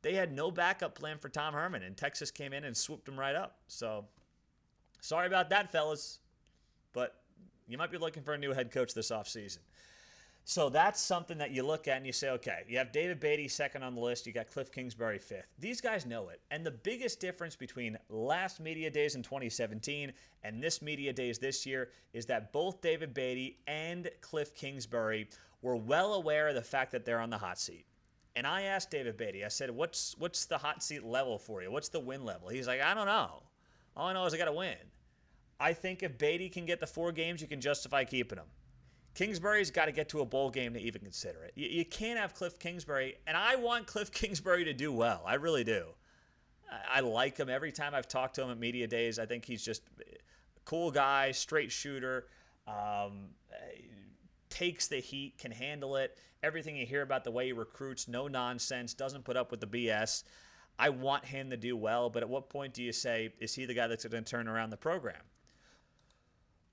they 0.02 0.14
had 0.14 0.34
no 0.34 0.52
backup 0.52 0.96
plan 0.96 1.18
for 1.18 1.30
Tom 1.30 1.54
Herman, 1.54 1.84
and 1.84 1.96
Texas 1.96 2.32
came 2.32 2.54
in 2.54 2.64
and 2.64 2.76
swooped 2.76 3.08
him 3.08 3.20
right 3.20 3.36
up. 3.36 3.60
So 3.68 4.06
sorry 5.02 5.28
about 5.28 5.50
that, 5.50 5.72
fellas. 5.72 6.20
But 6.94 7.16
you 7.70 7.78
might 7.78 7.92
be 7.92 7.98
looking 7.98 8.24
for 8.24 8.34
a 8.34 8.38
new 8.38 8.52
head 8.52 8.72
coach 8.72 8.94
this 8.94 9.12
offseason. 9.12 9.60
So 10.46 10.70
that's 10.70 11.00
something 11.00 11.38
that 11.38 11.52
you 11.52 11.62
look 11.62 11.88
at 11.88 11.98
and 11.98 12.08
you 12.08 12.12
say, 12.12 12.32
okay, 12.32 12.64
you 12.68 12.80
have 12.80 12.92
David 12.92 13.20
Beaty 13.20 13.48
second 13.48 13.84
on 13.84 13.94
the 13.94 14.02
list, 14.02 14.26
you 14.26 14.34
got 14.34 14.48
Cliff 14.48 14.72
Kingsbury 14.72 15.20
fifth. 15.20 15.46
These 15.60 15.80
guys 15.80 16.08
know 16.08 16.30
it. 16.30 16.42
And 16.50 16.66
the 16.66 16.72
biggest 16.72 17.20
difference 17.20 17.56
between 17.56 17.98
last 18.10 18.60
media 18.60 18.90
days 18.90 19.14
in 19.14 19.22
2017 19.22 20.12
and 20.44 20.64
this 20.64 20.82
media 20.82 21.14
days 21.14 21.38
this 21.38 21.68
year 21.68 21.90
is 22.14 22.26
that 22.26 22.52
both 22.52 22.82
David 22.82 23.14
Beaty 23.14 23.60
and 23.68 24.10
Cliff 24.22 24.56
Kingsbury 24.56 25.30
were 25.62 25.76
well 25.76 26.16
aware 26.16 26.48
of 26.48 26.56
the 26.56 26.64
fact 26.64 26.92
that 26.94 27.06
they're 27.06 27.20
on 27.20 27.30
the 27.30 27.38
hot 27.38 27.60
seat. 27.60 27.86
And 28.36 28.48
I 28.48 28.64
asked 28.64 28.90
David 28.90 29.18
Beaty, 29.18 29.46
I 29.46 29.50
said, 29.50 29.70
what's 29.70 30.16
what's 30.18 30.46
the 30.46 30.58
hot 30.58 30.82
seat 30.82 31.04
level 31.04 31.38
for 31.38 31.62
you? 31.62 31.70
What's 31.72 31.90
the 31.90 32.00
win 32.00 32.26
level? 32.26 32.50
He's 32.50 32.68
like, 32.68 32.82
I 32.82 32.96
don't 32.96 33.06
know. 33.06 33.44
All 33.96 34.08
I 34.08 34.14
know 34.14 34.26
is 34.26 34.34
I 34.34 34.38
got 34.38 34.46
to 34.46 34.54
win. 34.54 34.78
I 35.60 35.74
think 35.74 36.04
if 36.04 36.18
Beaty 36.18 36.50
can 36.50 36.66
get 36.66 36.80
the 36.80 36.88
four 36.88 37.12
games, 37.12 37.42
you 37.42 37.48
can 37.48 37.60
justify 37.60 38.04
keeping 38.06 38.38
him. 38.38 38.46
Kingsbury's 39.14 39.72
got 39.72 39.86
to 39.86 39.92
get 39.92 40.08
to 40.10 40.22
a 40.22 40.26
bowl 40.26 40.50
game 40.50 40.74
to 40.74 40.80
even 40.80 41.02
consider 41.02 41.44
it. 41.44 41.52
You, 41.56 41.68
you 41.68 41.86
can't 41.86 42.18
have 42.18 42.34
Cliff 42.34 42.58
Kingsbury, 42.60 43.16
and 43.28 43.36
I 43.36 43.56
want 43.56 43.88
Cliff 43.88 44.12
Kingsbury 44.14 44.64
to 44.66 44.74
do 44.74 44.94
well. 44.94 45.24
I 45.26 45.36
really 45.36 45.64
do. 45.64 45.88
I, 46.72 46.98
I 46.98 47.00
like 47.02 47.38
him 47.38 47.50
every 47.50 47.72
time 47.72 47.94
I've 47.94 48.08
talked 48.08 48.36
to 48.36 48.44
him 48.44 48.52
at 48.52 48.60
media 48.60 48.88
days. 48.88 49.20
I 49.20 49.26
think 49.26 49.46
he's 49.46 49.64
just 49.64 49.82
a 50.00 50.04
cool 50.64 50.92
guy, 50.92 51.32
straight 51.32 51.72
shooter, 51.72 52.28
um, 52.68 53.32
takes 54.50 54.88
the 54.88 55.00
heat, 55.00 55.38
can 55.38 55.52
handle 55.52 55.98
it. 55.98 56.18
Everything 56.42 56.78
you 56.78 56.86
hear 56.86 57.02
about 57.02 57.26
the 57.26 57.32
way 57.32 57.48
he 57.48 57.52
recruits, 57.52 58.08
no 58.08 58.28
nonsense, 58.28 58.94
doesn't 58.94 59.26
put 59.26 59.36
up 59.36 59.52
with 59.52 59.60
the 59.60 59.68
BS. 59.68 60.24
I 60.78 60.90
want 60.90 61.26
him 61.26 61.50
to 61.50 61.58
do 61.58 61.76
well, 61.76 62.10
but 62.10 62.24
at 62.24 62.30
what 62.30 62.50
point 62.50 62.74
do 62.74 62.82
you 62.82 62.94
say, 62.94 63.34
is 63.40 63.54
he 63.54 63.66
the 63.66 63.74
guy 63.74 63.88
that's 63.88 64.06
going 64.06 64.24
to 64.24 64.30
turn 64.30 64.48
around 64.48 64.70
the 64.70 64.78
program? 64.78 65.22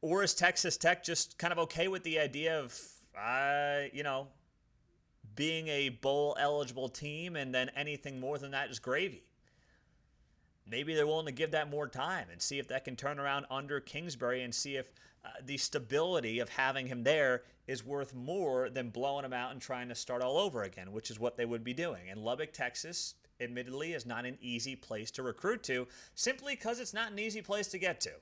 Or 0.03 0.23
is 0.23 0.35
Texas 0.35 0.77
Tech 0.77 1.03
just 1.03 1.39
kind 1.39 1.53
of 1.53 1.59
okay 1.61 1.89
with 1.89 2.03
the 2.03 2.19
idea 2.19 2.61
of, 2.61 2.79
uh, 3.19 3.83
you 3.93 4.03
know, 4.03 4.29
being 5.35 5.69
a 5.69 5.89
bowl 5.89 6.37
eligible 6.39 6.89
team 6.89 7.37
and 7.37 7.55
then 7.55 7.71
anything 7.77 8.21
more 8.21 8.39
than 8.39 8.51
that 8.53 8.71
is 8.71 8.79
gravy? 8.79 9.23
Maybe 10.69 10.95
they're 10.95 11.07
willing 11.07 11.27
to 11.27 11.33
give 11.33 11.53
that 11.53 11.71
more 11.71 11.87
time 11.87 12.27
and 12.31 12.43
see 12.43 12.59
if 12.59 12.69
that 12.69 12.85
can 12.85 12.97
turn 12.97 13.21
around 13.21 13.47
under 13.51 13.81
Kingsbury 13.81 14.43
and 14.43 14.55
see 14.55 14.77
if 14.77 14.89
uh, 15.25 15.29
the 15.45 15.57
stability 15.57 16.41
of 16.41 16.49
having 16.49 16.87
him 16.87 17.05
there 17.05 17.43
is 17.67 17.85
worth 17.85 18.15
more 18.15 18.69
than 18.71 18.91
blowing 18.91 19.25
him 19.25 19.33
out 19.33 19.53
and 19.53 19.61
trying 19.61 19.89
to 19.89 19.95
start 19.95 20.23
all 20.23 20.39
over 20.39 20.63
again, 20.63 20.93
which 20.93 21.11
is 21.11 21.19
what 21.19 21.37
they 21.37 21.45
would 21.45 21.65
be 21.65 21.75
doing. 21.75 22.11
And 22.11 22.21
Lubbock, 22.21 22.53
Texas, 22.53 23.15
admittedly, 23.41 23.93
is 23.93 24.07
not 24.07 24.25
an 24.25 24.39
easy 24.41 24.77
place 24.77 25.11
to 25.13 25.23
recruit 25.23 25.63
to 25.65 25.87
simply 26.15 26.55
because 26.55 26.81
it's 26.81 26.95
not 26.95 27.13
an 27.13 27.19
easy 27.19 27.43
place 27.43 27.69
to 27.69 27.79
get 27.79 28.01
to. 28.03 28.13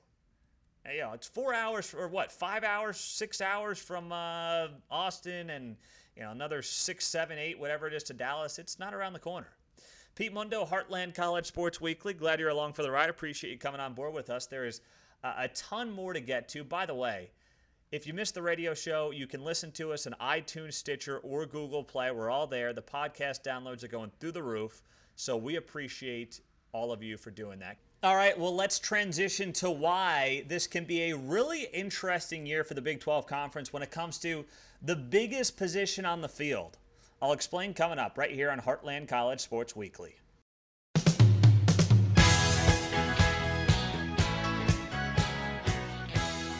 You 0.91 1.01
know, 1.01 1.13
it's 1.13 1.27
four 1.27 1.53
hours 1.53 1.93
or 1.93 2.07
what, 2.07 2.31
five 2.31 2.63
hours, 2.63 2.97
six 2.97 3.41
hours 3.41 3.79
from 3.79 4.11
uh, 4.11 4.67
Austin, 4.91 5.49
and 5.49 5.75
you 6.15 6.23
know 6.23 6.31
another 6.31 6.61
six, 6.61 7.05
seven, 7.05 7.39
eight, 7.39 7.57
whatever 7.59 7.87
it 7.87 7.93
is 7.93 8.03
to 8.03 8.13
Dallas. 8.13 8.59
It's 8.59 8.77
not 8.77 8.93
around 8.93 9.13
the 9.13 9.19
corner. 9.19 9.47
Pete 10.15 10.31
Mundo, 10.31 10.63
Heartland 10.63 11.15
College 11.15 11.45
Sports 11.45 11.81
Weekly. 11.81 12.13
Glad 12.13 12.39
you're 12.39 12.49
along 12.49 12.73
for 12.73 12.83
the 12.83 12.91
ride. 12.91 13.09
Appreciate 13.09 13.51
you 13.51 13.57
coming 13.57 13.81
on 13.81 13.93
board 13.93 14.13
with 14.13 14.29
us. 14.29 14.45
There 14.45 14.65
is 14.65 14.81
uh, 15.23 15.33
a 15.37 15.47
ton 15.49 15.91
more 15.91 16.13
to 16.13 16.21
get 16.21 16.47
to. 16.49 16.63
By 16.63 16.85
the 16.85 16.95
way, 16.95 17.31
if 17.91 18.05
you 18.07 18.13
missed 18.13 18.35
the 18.35 18.41
radio 18.41 18.73
show, 18.73 19.11
you 19.11 19.27
can 19.27 19.43
listen 19.43 19.71
to 19.73 19.91
us 19.91 20.07
on 20.07 20.13
iTunes, 20.21 20.73
Stitcher, 20.73 21.17
or 21.17 21.45
Google 21.45 21.83
Play. 21.83 22.11
We're 22.11 22.29
all 22.29 22.47
there. 22.47 22.73
The 22.73 22.81
podcast 22.81 23.43
downloads 23.43 23.83
are 23.83 23.89
going 23.89 24.11
through 24.19 24.33
the 24.33 24.43
roof. 24.43 24.83
So 25.15 25.35
we 25.35 25.55
appreciate 25.55 26.41
all 26.71 26.91
of 26.91 27.01
you 27.01 27.17
for 27.17 27.31
doing 27.31 27.59
that. 27.59 27.77
All 28.05 28.15
right, 28.15 28.37
well, 28.37 28.53
let's 28.53 28.77
transition 28.77 29.51
to 29.53 29.71
why 29.71 30.43
this 30.47 30.67
can 30.67 30.85
be 30.85 31.09
a 31.09 31.17
really 31.17 31.63
interesting 31.73 32.45
year 32.45 32.63
for 32.63 32.75
the 32.75 32.81
Big 32.81 32.99
12 32.99 33.25
Conference 33.25 33.73
when 33.73 33.81
it 33.81 33.89
comes 33.89 34.19
to 34.19 34.45
the 34.83 34.95
biggest 34.95 35.57
position 35.57 36.05
on 36.05 36.21
the 36.21 36.29
field. 36.29 36.77
I'll 37.19 37.31
explain 37.31 37.73
coming 37.73 37.97
up 37.97 38.15
right 38.15 38.29
here 38.29 38.51
on 38.51 38.59
Heartland 38.59 39.07
College 39.07 39.39
Sports 39.39 39.75
Weekly. 39.75 40.17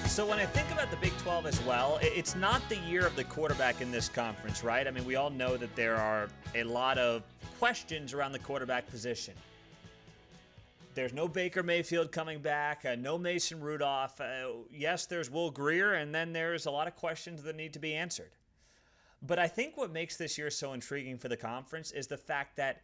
So 0.07 0.25
when 0.25 0.39
I 0.39 0.47
think 0.47 0.71
about 0.71 0.89
the 0.89 0.97
Big 0.99 1.15
12 1.19 1.45
as 1.45 1.61
well, 1.61 1.99
it's 2.01 2.35
not 2.35 2.67
the 2.69 2.77
year 2.77 3.05
of 3.05 3.15
the 3.15 3.23
quarterback 3.23 3.81
in 3.81 3.91
this 3.91 4.09
conference, 4.09 4.63
right? 4.63 4.87
I 4.87 4.89
mean, 4.89 5.05
we 5.05 5.15
all 5.15 5.29
know 5.29 5.57
that 5.57 5.75
there 5.75 5.97
are 5.97 6.27
a 6.55 6.63
lot 6.63 6.97
of 6.97 7.21
questions 7.59 8.15
around 8.15 8.31
the 8.31 8.39
quarterback 8.39 8.89
position. 8.89 9.35
There's 10.95 11.13
no 11.13 11.27
Baker 11.27 11.61
Mayfield 11.61 12.11
coming 12.11 12.41
back, 12.41 12.85
uh, 12.85 12.95
no 12.95 13.17
Mason 13.17 13.59
Rudolph. 13.59 14.19
Uh, 14.19 14.47
yes, 14.71 15.05
there's 15.05 15.29
Will 15.29 15.51
Grier, 15.51 15.93
and 15.93 16.15
then 16.15 16.33
there's 16.33 16.65
a 16.65 16.71
lot 16.71 16.87
of 16.87 16.95
questions 16.95 17.43
that 17.43 17.55
need 17.55 17.73
to 17.73 17.79
be 17.79 17.93
answered. 17.93 18.31
But 19.21 19.37
I 19.37 19.47
think 19.47 19.75
what 19.75 19.91
makes 19.91 20.17
this 20.17 20.37
year 20.37 20.49
so 20.49 20.73
intriguing 20.73 21.17
for 21.17 21.27
the 21.27 21.37
conference 21.37 21.91
is 21.91 22.07
the 22.07 22.17
fact 22.17 22.55
that 22.57 22.83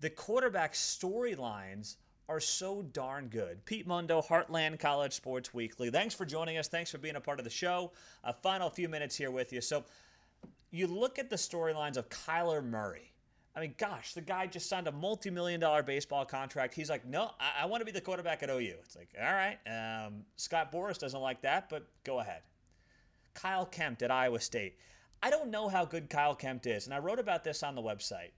the 0.00 0.10
quarterback 0.10 0.74
storylines 0.74 1.96
are 2.28 2.40
so 2.40 2.82
darn 2.82 3.28
good. 3.28 3.64
Pete 3.64 3.86
Mundo, 3.86 4.20
Heartland 4.20 4.78
College 4.78 5.12
Sports 5.12 5.54
Weekly. 5.54 5.90
Thanks 5.90 6.14
for 6.14 6.24
joining 6.24 6.58
us. 6.58 6.68
Thanks 6.68 6.90
for 6.90 6.98
being 6.98 7.16
a 7.16 7.20
part 7.20 7.38
of 7.38 7.44
the 7.44 7.50
show. 7.50 7.92
A 8.24 8.32
final 8.32 8.70
few 8.70 8.88
minutes 8.88 9.16
here 9.16 9.30
with 9.30 9.52
you. 9.52 9.60
So, 9.60 9.84
you 10.70 10.86
look 10.86 11.18
at 11.18 11.30
the 11.30 11.36
storylines 11.36 11.96
of 11.96 12.08
Kyler 12.08 12.62
Murray. 12.62 13.12
I 13.56 13.60
mean, 13.60 13.74
gosh, 13.78 14.12
the 14.12 14.20
guy 14.20 14.46
just 14.46 14.68
signed 14.68 14.86
a 14.86 14.92
multi 14.92 15.30
million 15.30 15.58
dollar 15.58 15.82
baseball 15.82 16.26
contract. 16.26 16.74
He's 16.74 16.90
like, 16.90 17.06
no, 17.06 17.30
I, 17.40 17.62
I 17.62 17.66
want 17.66 17.80
to 17.80 17.86
be 17.86 17.92
the 17.92 18.02
quarterback 18.02 18.42
at 18.42 18.50
OU. 18.50 18.74
It's 18.84 18.94
like, 18.94 19.08
all 19.18 19.32
right. 19.32 19.56
Um, 19.66 20.24
Scott 20.36 20.70
Boras 20.70 20.98
doesn't 20.98 21.20
like 21.20 21.40
that, 21.40 21.70
but 21.70 21.86
go 22.04 22.20
ahead. 22.20 22.42
Kyle 23.32 23.64
Kempt 23.64 24.02
at 24.02 24.10
Iowa 24.10 24.40
State. 24.40 24.76
I 25.22 25.30
don't 25.30 25.50
know 25.50 25.68
how 25.68 25.86
good 25.86 26.10
Kyle 26.10 26.34
Kempt 26.34 26.66
is, 26.66 26.84
and 26.84 26.94
I 26.94 26.98
wrote 26.98 27.18
about 27.18 27.44
this 27.44 27.62
on 27.62 27.74
the 27.74 27.82
website. 27.82 28.32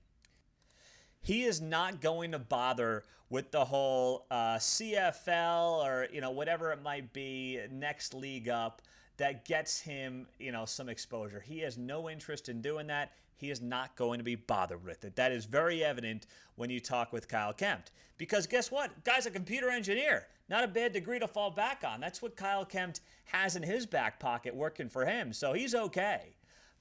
He 1.21 1.43
is 1.43 1.61
not 1.61 2.01
going 2.01 2.31
to 2.33 2.39
bother 2.39 3.03
with 3.29 3.51
the 3.51 3.65
whole 3.65 4.27
uh, 4.31 4.57
CFL 4.57 5.85
or 5.85 6.07
you 6.13 6.21
know 6.21 6.31
whatever 6.31 6.71
it 6.73 6.83
might 6.83 7.13
be 7.13 7.61
next 7.71 8.15
league 8.15 8.49
up 8.49 8.83
that 9.19 9.45
gets 9.45 9.81
him 9.81 10.27
you 10.39 10.51
know 10.51 10.65
some 10.65 10.89
exposure. 10.89 11.41
He 11.41 11.61
has 11.61 11.77
no 11.77 12.09
interest 12.09 12.49
in 12.49 12.63
doing 12.63 12.87
that. 12.87 13.13
He 13.37 13.51
is 13.51 13.61
not 13.61 13.95
going 13.95 14.19
to 14.19 14.25
be 14.25 14.35
bothered 14.35 14.85
with 14.85 15.05
it. 15.05 15.15
That 15.15 15.31
is 15.31 15.45
very 15.45 15.85
evident 15.85 16.27
when 16.57 16.71
you 16.71 16.81
talk 16.81 17.13
with 17.13 17.29
Kyle 17.29 17.53
Kempt. 17.53 17.93
Because 18.17 18.49
guess 18.49 18.73
what? 18.73 19.05
Guy's 19.05 19.27
a 19.27 19.31
computer 19.31 19.71
engineer. 19.71 20.27
Not 20.49 20.65
a 20.65 20.69
bad 20.69 20.93
degree 20.93 21.21
to 21.21 21.29
fall 21.29 21.51
back 21.51 21.85
on. 21.87 22.01
That's 22.01 22.21
what 22.21 22.35
Kyle 22.35 22.65
Kempt 22.65 23.01
has 23.27 23.55
in 23.55 23.63
his 23.63 23.87
back 23.87 24.19
pocket 24.19 24.57
working 24.57 24.89
for 24.89 25.05
him. 25.07 25.33
So 25.33 25.53
he's 25.53 25.75
okay. 25.75 26.35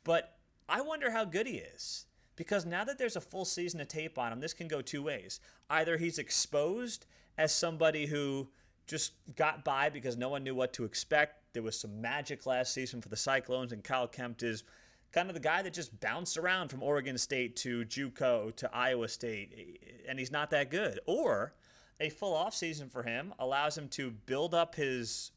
But 0.03 0.37
I 0.67 0.81
wonder 0.81 1.11
how 1.11 1.25
good 1.25 1.45
he 1.45 1.57
is. 1.57 2.05
Because 2.35 2.65
now 2.65 2.83
that 2.83 2.97
there's 2.97 3.15
a 3.15 3.21
full 3.21 3.45
season 3.45 3.81
of 3.81 3.87
tape 3.87 4.17
on 4.17 4.31
him, 4.31 4.39
this 4.39 4.53
can 4.53 4.67
go 4.67 4.81
two 4.81 5.03
ways. 5.03 5.39
Either 5.69 5.97
he's 5.97 6.17
exposed 6.17 7.05
as 7.37 7.53
somebody 7.53 8.05
who 8.05 8.47
just 8.87 9.13
got 9.35 9.63
by 9.63 9.89
because 9.89 10.17
no 10.17 10.29
one 10.29 10.43
knew 10.43 10.55
what 10.55 10.73
to 10.73 10.85
expect. 10.85 11.46
There 11.57 11.63
was 11.63 11.79
some 11.79 11.99
magic 11.99 12.45
last 12.45 12.71
season 12.71 13.01
for 13.01 13.09
the 13.09 13.15
Cyclones, 13.15 13.71
and 13.71 13.83
Kyle 13.83 14.07
Kempt 14.07 14.43
is 14.43 14.63
kind 15.11 15.27
of 15.27 15.33
the 15.33 15.39
guy 15.39 15.63
that 15.63 15.73
just 15.73 15.99
bounced 15.99 16.37
around 16.37 16.69
from 16.69 16.83
Oregon 16.83 17.17
State 17.17 17.55
to 17.55 17.83
JUCO 17.83 18.55
to 18.57 18.75
Iowa 18.75 19.07
State, 19.07 20.05
and 20.07 20.19
he's 20.19 20.29
not 20.31 20.51
that 20.51 20.69
good. 20.69 20.99
Or 21.07 21.55
a 21.99 22.09
full 22.09 22.35
offseason 22.35 22.91
for 22.91 23.01
him 23.01 23.33
allows 23.39 23.75
him 23.75 23.87
to 23.89 24.11
build 24.11 24.53
up 24.53 24.75
his 24.75 25.31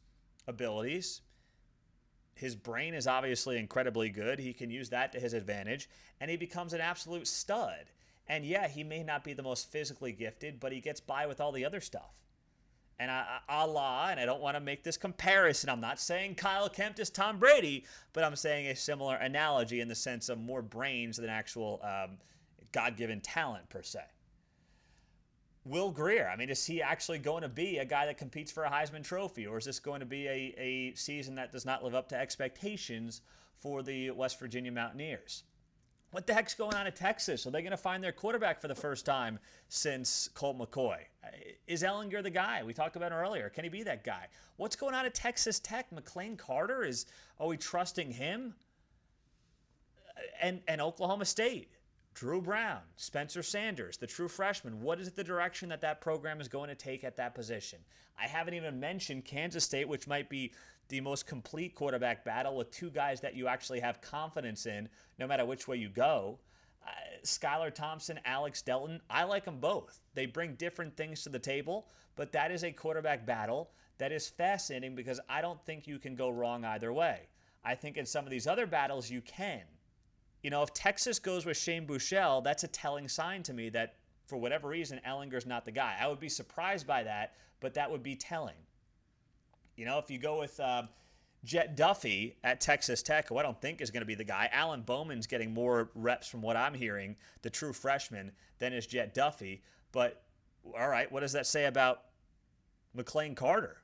abilities, 0.46 1.22
his 2.35 2.54
brain 2.54 2.92
is 2.92 3.06
obviously 3.06 3.56
incredibly 3.56 4.11
good. 4.11 4.38
He 4.38 4.52
can 4.52 4.70
use 4.70 4.90
that 4.90 5.12
to 5.12 5.20
his 5.20 5.33
advantage, 5.33 5.88
and 6.20 6.30
he 6.30 6.37
becomes 6.37 6.74
an 6.74 6.83
absolute 6.83 7.28
stud. 7.28 7.87
And 8.28 8.44
yeah, 8.44 8.68
he 8.68 8.85
may 8.85 9.02
not 9.02 9.24
be 9.24 9.33
the 9.33 9.42
most 9.42 9.72
physically 9.72 10.12
gifted, 10.12 10.61
but 10.61 10.72
he 10.72 10.83
gets 10.83 11.00
by 11.00 11.26
with 11.26 11.40
all 11.40 11.50
the 11.50 11.64
other 11.64 11.80
stuff. 11.80 12.12
And 13.00 13.10
I, 13.10 13.38
I, 13.48 13.64
a 13.64 13.66
la, 13.66 14.08
and 14.10 14.20
I 14.20 14.26
don't 14.26 14.42
want 14.42 14.56
to 14.56 14.60
make 14.60 14.84
this 14.84 14.98
comparison. 14.98 15.70
I'm 15.70 15.80
not 15.80 15.98
saying 15.98 16.34
Kyle 16.34 16.68
Kempt 16.68 16.98
is 16.98 17.08
Tom 17.08 17.38
Brady, 17.38 17.86
but 18.12 18.24
I'm 18.24 18.36
saying 18.36 18.66
a 18.66 18.76
similar 18.76 19.16
analogy 19.16 19.80
in 19.80 19.88
the 19.88 19.94
sense 19.94 20.28
of 20.28 20.38
more 20.38 20.60
brains 20.60 21.16
than 21.16 21.30
actual 21.30 21.80
um, 21.82 22.18
God 22.72 22.98
given 22.98 23.22
talent, 23.22 23.70
per 23.70 23.82
se. 23.82 24.00
Will 25.64 25.90
Grier, 25.90 26.30
I 26.30 26.36
mean, 26.36 26.50
is 26.50 26.64
he 26.66 26.82
actually 26.82 27.18
going 27.18 27.42
to 27.42 27.48
be 27.48 27.78
a 27.78 27.84
guy 27.86 28.04
that 28.04 28.18
competes 28.18 28.52
for 28.52 28.64
a 28.64 28.70
Heisman 28.70 29.02
Trophy, 29.02 29.46
or 29.46 29.56
is 29.56 29.64
this 29.64 29.80
going 29.80 30.00
to 30.00 30.06
be 30.06 30.26
a, 30.26 30.54
a 30.58 30.94
season 30.94 31.34
that 31.36 31.52
does 31.52 31.64
not 31.64 31.82
live 31.82 31.94
up 31.94 32.08
to 32.10 32.16
expectations 32.16 33.22
for 33.58 33.82
the 33.82 34.10
West 34.10 34.38
Virginia 34.38 34.72
Mountaineers? 34.72 35.44
What 36.11 36.27
the 36.27 36.35
heck's 36.35 36.55
going 36.55 36.75
on 36.75 36.88
at 36.88 36.96
Texas? 36.96 37.46
Are 37.46 37.51
they 37.51 37.62
going 37.62 37.70
to 37.70 37.77
find 37.77 38.03
their 38.03 38.12
quarterback 38.12 38.61
for 38.61 38.66
the 38.66 38.75
first 38.75 39.07
time 39.07 39.38
since 39.68 40.29
Colt 40.35 40.59
McCoy? 40.59 40.99
Is 41.68 41.85
Ehlinger 41.85 42.23
the 42.23 42.31
guy? 42.31 42.64
We 42.64 42.73
talked 42.73 42.96
about 42.96 43.12
earlier. 43.12 43.49
Can 43.49 43.62
he 43.62 43.70
be 43.70 43.85
that 43.85 44.03
guy? 44.03 44.27
What's 44.57 44.75
going 44.75 44.94
on 44.94 45.07
at 45.07 45.14
Texas 45.14 45.61
Tech? 45.61 45.87
McLane 45.90 46.37
Carter 46.37 46.85
is 46.85 47.07
are 47.38 47.46
we 47.46 47.57
trusting 47.57 48.11
him? 48.11 48.55
And 50.42 50.61
and 50.66 50.81
Oklahoma 50.81 51.25
State, 51.25 51.70
Dru 52.14 52.42
Brown, 52.42 52.81
Spencer 52.96 53.42
Sanders, 53.42 53.96
the 53.96 54.07
true 54.07 54.29
freshman. 54.29 54.83
What 54.83 54.99
is 54.99 55.12
the 55.12 55.25
direction 55.25 55.68
that 55.68 55.81
that 55.83 56.01
program 56.01 56.40
is 56.40 56.49
going 56.49 56.68
to 56.70 56.75
take 56.75 57.05
at 57.05 57.16
that 57.18 57.37
position? 57.37 57.79
I 58.18 58.27
haven't 58.27 58.55
even 58.55 58.81
mentioned 58.81 59.25
Kansas 59.25 59.64
State, 59.64 59.88
which 59.88 60.09
might 60.09 60.29
be 60.29 60.53
the 60.90 61.00
most 61.00 61.26
complete 61.26 61.74
quarterback 61.74 62.24
battle 62.24 62.57
with 62.57 62.70
two 62.70 62.90
guys 62.90 63.20
that 63.22 63.35
you 63.35 63.48
actually 63.48 63.81
have 63.81 64.03
confidence 64.03 64.66
in, 64.66 64.88
no 65.18 65.26
matter 65.26 65.46
which 65.46 65.66
way 65.66 65.76
you 65.79 65.88
go. 65.88 66.38
Uh, 66.87 66.90
Skylar 67.24 67.74
Thompson, 67.74 68.20
Alex 68.24 68.62
Delton, 68.62 69.00
I 69.11 69.24
like 69.24 69.44
them 69.46 69.59
both. 69.61 70.00
They 70.14 70.26
bring 70.26 70.55
different 70.55 70.96
things 70.96 71.22
to 71.22 71.31
the 71.31 71.38
table, 71.38 71.88
but 72.16 72.33
that 72.33 72.50
is 72.50 72.64
a 72.64 72.72
quarterback 72.72 73.26
battle 73.26 73.70
that 73.98 74.12
is 74.12 74.29
fascinating 74.29 74.94
because 74.94 75.20
I 75.29 75.40
don't 75.42 75.64
think 75.64 75.87
you 75.87 75.98
can 75.98 76.14
go 76.16 76.31
wrong 76.31 76.64
either 76.64 76.92
way. 76.92 77.29
I 77.64 77.74
think 77.74 77.96
in 77.98 78.07
some 78.07 78.24
of 78.24 78.31
these 78.31 78.46
other 78.46 78.66
battles 78.66 79.11
you 79.11 79.20
can. 79.22 79.62
you 80.42 80.50
know, 80.50 80.62
if 80.62 80.72
Texas 80.72 81.18
goes 81.18 81.44
with 81.44 81.57
Shane 81.57 81.87
Buechele, 81.87 82.42
that's 82.42 82.64
a 82.64 82.68
telling 82.68 83.09
sign 83.09 83.42
to 83.44 83.53
me 83.53 83.68
that 83.70 83.96
for 84.26 84.38
whatever 84.38 84.68
reason, 84.68 85.00
Ehlinger's 85.07 85.46
not 85.46 85.64
the 85.64 85.70
guy. 85.72 85.96
I 86.00 86.07
would 86.09 86.20
be 86.20 86.29
surprised 86.29 86.87
by 86.87 87.03
that, 87.03 87.35
but 87.61 87.74
that 87.74 87.90
would 87.90 88.03
be 88.03 88.16
telling. 88.16 88.55
You 89.81 89.87
know, 89.87 89.97
if 89.97 90.11
you 90.11 90.19
go 90.19 90.38
with 90.38 90.61
uh, 90.61 90.83
Jett 91.43 91.75
Duffey 91.75 92.35
at 92.45 92.61
Texas 92.61 93.03
Tech, 93.03 93.31
who 93.31 93.38
I 93.38 93.43
don't 93.43 93.59
think 93.62 93.81
is 93.81 93.90
going 93.90 94.03
to 94.03 94.07
be 94.07 94.14
the 94.14 94.23
guy, 94.23 94.51
Alan 94.53 94.83
Bowman's 94.83 95.27
getting 95.27 95.55
more 95.55 95.90
reps 95.95 96.29
from 96.29 96.43
what 96.43 96.55
I'm 96.55 96.75
hearing, 96.75 97.16
the 97.40 97.49
true 97.49 97.73
freshman, 97.73 98.31
than 98.59 98.75
is 98.75 98.87
Jett 98.87 99.14
Duffey. 99.14 99.62
But 99.90 100.23
all 100.79 100.90
right, 100.90 101.11
what 101.11 101.21
does 101.21 101.33
that 101.33 101.47
say 101.47 101.64
about 101.64 102.03
McLane 102.95 103.35
Carter? 103.35 103.79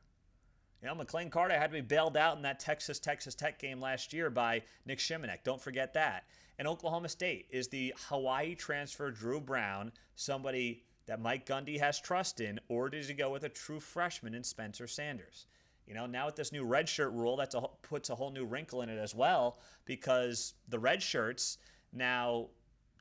You 0.83 0.89
know, 0.89 0.95
McLane 0.95 1.31
Carter 1.31 1.59
had 1.59 1.71
to 1.71 1.77
be 1.77 1.81
bailed 1.81 2.19
out 2.19 2.37
in 2.37 2.43
that 2.43 2.61
Texas 2.61 2.99
Texas 2.99 3.35
Tech 3.35 3.59
game 3.59 3.81
last 3.81 4.13
year 4.13 4.29
by 4.29 4.61
Nic 4.85 4.99
Shimonek. 4.99 5.45
Don't 5.45 5.63
forget 5.63 5.95
that. 5.95 6.25
And 6.59 6.69
Oklahoma 6.69 7.09
State 7.09 7.47
is 7.51 7.69
the 7.69 7.95
Hawaii 8.11 8.55
transfer 8.55 9.11
Dru 9.11 9.41
Brown, 9.41 9.93
somebody 10.15 10.83
that 11.07 11.23
Mike 11.23 11.47
Gundy 11.47 11.81
has 11.81 11.99
trust 11.99 12.41
in, 12.41 12.61
or 12.69 12.91
does 12.91 13.09
he 13.09 13.15
go 13.15 13.31
with 13.31 13.45
a 13.45 13.49
true 13.49 13.81
freshman 13.81 14.35
in 14.35 14.45
Spencer 14.45 14.87
Sanders? 14.87 15.47
You 15.87 15.94
know, 15.94 16.07
now 16.07 16.27
with 16.27 16.37
this 16.37 16.53
new 16.53 16.64
red 16.64 16.88
shirt 16.88 17.12
rule, 17.12 17.37
that 17.37 17.55
puts 17.83 18.11
a 18.11 18.14
whole 18.14 18.31
new 18.31 18.44
wrinkle 18.44 18.83
in 18.83 18.88
it 18.88 18.99
as 18.99 19.14
well 19.14 19.59
because 19.85 20.55
the 20.68 20.79
red 20.79 21.03
shirts 21.03 21.59
now 21.92 22.49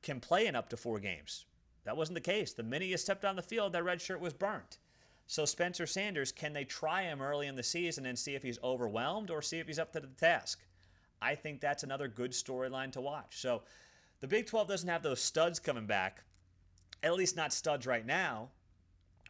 can 0.03 0.19
play 0.19 0.45
in 0.45 0.55
up 0.55 0.69
to 0.69 0.77
four 0.77 0.99
games. 0.99 1.45
That 1.83 1.97
wasn't 1.97 2.15
the 2.15 2.21
case. 2.21 2.53
The 2.53 2.63
minute 2.63 2.87
you 2.87 2.97
stepped 2.97 3.25
on 3.25 3.35
the 3.35 3.41
field, 3.41 3.73
that 3.73 3.83
red 3.83 4.01
shirt 4.01 4.19
was 4.19 4.33
burnt. 4.33 4.77
So 5.27 5.45
Spencer 5.45 5.87
Sanders, 5.87 6.31
can 6.31 6.53
they 6.53 6.63
try 6.63 7.03
him 7.03 7.21
early 7.21 7.47
in 7.47 7.55
the 7.55 7.63
season 7.63 8.05
and 8.05 8.17
see 8.17 8.35
if 8.35 8.43
he's 8.43 8.59
overwhelmed 8.63 9.31
or 9.31 9.41
see 9.41 9.59
if 9.59 9.67
he's 9.67 9.79
up 9.79 9.91
to 9.93 9.99
the 9.99 10.07
task? 10.07 10.61
I 11.21 11.33
think 11.33 11.61
that's 11.61 11.83
another 11.83 12.07
good 12.07 12.31
storyline 12.31 12.91
to 12.91 13.01
watch. 13.01 13.37
So 13.37 13.63
the 14.19 14.27
Big 14.27 14.45
12 14.45 14.67
doesn't 14.67 14.89
have 14.89 15.01
those 15.01 15.21
studs 15.21 15.59
coming 15.59 15.87
back, 15.87 16.23
at 17.01 17.15
least 17.15 17.35
not 17.35 17.53
studs 17.53 17.87
right 17.87 18.05
now, 18.05 18.49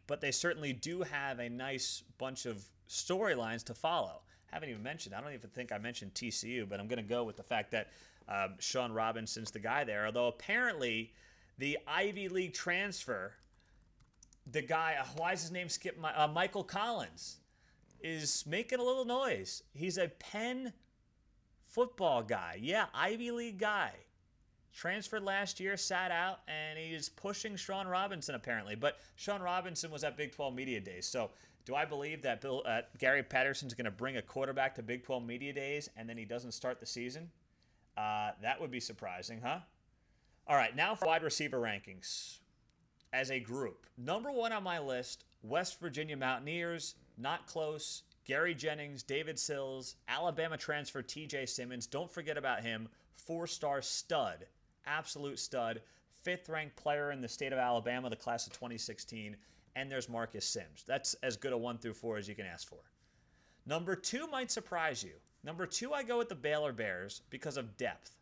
but 0.08 0.20
they 0.20 0.32
certainly 0.32 0.74
do 0.74 1.02
have 1.04 1.40
a 1.40 1.50
nice 1.50 2.04
bunch 2.18 2.46
of 2.46 2.66
storylines 2.90 3.64
to 3.66 3.74
follow. 3.74 4.22
I 4.52 4.56
Haven't 4.56 4.70
even 4.70 4.84
mentioned, 4.84 5.16
I 5.16 5.22
don't 5.22 5.34
even 5.34 5.50
think 5.50 5.72
I 5.72 5.78
mentioned 5.78 6.14
TCU, 6.14 6.68
but 6.68 6.80
I'm 6.80 6.88
going 6.88 7.02
to 7.02 7.10
go 7.10 7.24
with 7.24 7.38
the 7.38 7.44
fact 7.44 7.72
that 7.72 7.92
um, 8.28 8.56
Shawn 8.60 8.94
Robinson's 8.94 9.52
the 9.52 9.60
guy 9.60 9.84
there. 9.84 10.06
Although 10.06 10.28
apparently 10.28 11.14
the 11.58 11.78
Ivy 11.88 12.30
League 12.30 12.54
transfer, 12.54 13.34
the 14.52 14.62
guy, 14.62 14.96
uh, 15.00 15.06
why 15.18 15.34
is 15.34 15.42
his 15.42 15.52
name 15.52 15.70
skip? 15.70 15.98
My, 16.00 16.16
uh, 16.16 16.28
Michael 16.28 16.64
Collins 16.64 17.38
is 18.02 18.46
making 18.48 18.80
a 18.80 18.84
little 18.84 19.06
noise. 19.06 19.64
He's 19.74 19.98
a 19.98 20.08
Penn 20.08 20.74
football 21.68 22.24
guy. 22.24 22.58
Yeah, 22.62 22.86
Ivy 22.94 23.32
League 23.32 23.60
guy. 23.60 23.92
Transferred 24.74 25.24
last 25.24 25.60
year, 25.62 25.78
sat 25.78 26.12
out, 26.12 26.40
and 26.50 26.78
he's 26.78 27.08
pushing 27.08 27.56
Shawn 27.56 27.88
Robinson 27.88 28.36
apparently. 28.36 28.76
But 28.76 29.00
Shawn 29.16 29.42
Robinson 29.42 29.90
was 29.90 30.04
at 30.04 30.18
Big 30.18 30.34
12 30.34 30.54
Media 30.54 30.82
Days. 30.82 31.08
So 31.08 31.32
do 31.66 31.76
I 31.76 31.86
believe 31.86 32.22
that 32.22 32.42
Bill 32.42 32.62
uh, 32.66 32.82
Gary 33.00 33.24
Patterson's 33.24 33.74
going 33.74 33.86
to 33.86 33.92
bring 33.92 34.18
a 34.18 34.22
quarterback 34.22 34.76
to 34.76 34.84
Big 34.84 35.04
12 35.04 35.26
Media 35.26 35.52
Days 35.52 35.90
and 35.98 36.08
then 36.08 36.18
he 36.18 36.26
doesn't 36.26 36.52
start 36.54 36.80
the 36.80 36.86
season? 36.86 37.30
Uh, 37.98 38.32
that 38.42 38.62
would 38.62 38.72
be 38.72 38.80
surprising, 38.80 39.42
huh? 39.44 39.60
All 40.48 40.56
right, 40.56 40.76
now 40.76 40.94
for 40.94 41.08
wide 41.08 41.24
receiver 41.24 41.60
rankings 41.60 42.38
as 43.12 43.32
a 43.32 43.40
group. 43.40 43.88
Number 43.98 44.32
one 44.32 44.52
on 44.52 44.64
my 44.64 44.80
list 44.80 45.26
West 45.42 45.80
Virginia 45.80 46.18
Mountaineers, 46.18 46.96
not 47.18 47.48
close. 47.48 48.04
Gary 48.26 48.56
Jennings, 48.56 49.04
David 49.04 49.38
Sills, 49.38 49.96
Alabama 50.08 50.58
transfer 50.58 51.04
TJ 51.04 51.48
Simmons. 51.48 51.86
Don't 51.86 52.12
forget 52.12 52.38
about 52.38 52.64
him. 52.64 52.90
Four 53.16 53.46
star 53.48 53.82
stud, 53.82 54.48
absolute 54.86 55.40
stud, 55.40 55.82
fifth 56.24 56.50
ranked 56.50 56.76
player 56.76 57.12
in 57.12 57.22
the 57.22 57.28
state 57.28 57.54
of 57.54 57.60
Alabama, 57.60 58.10
the 58.10 58.16
class 58.16 58.48
of 58.48 58.54
2016. 58.54 59.36
And 59.76 59.92
there's 59.92 60.10
Marcus 60.10 60.46
Sims. 60.46 60.84
That's 60.88 61.16
as 61.16 61.38
good 61.38 61.54
a 61.54 61.58
one 61.58 61.78
through 61.78 61.94
four 61.94 62.18
as 62.18 62.28
you 62.28 62.36
can 62.36 62.46
ask 62.46 62.68
for. 62.68 62.80
Number 63.66 63.96
two 63.96 64.28
might 64.28 64.52
surprise 64.52 65.04
you. 65.04 65.14
Number 65.44 65.66
two, 65.66 65.94
I 65.94 66.04
go 66.04 66.18
with 66.18 66.30
the 66.30 66.36
Baylor 66.36 66.72
Bears 66.72 67.22
because 67.30 67.58
of 67.58 67.78
depth. 67.78 68.16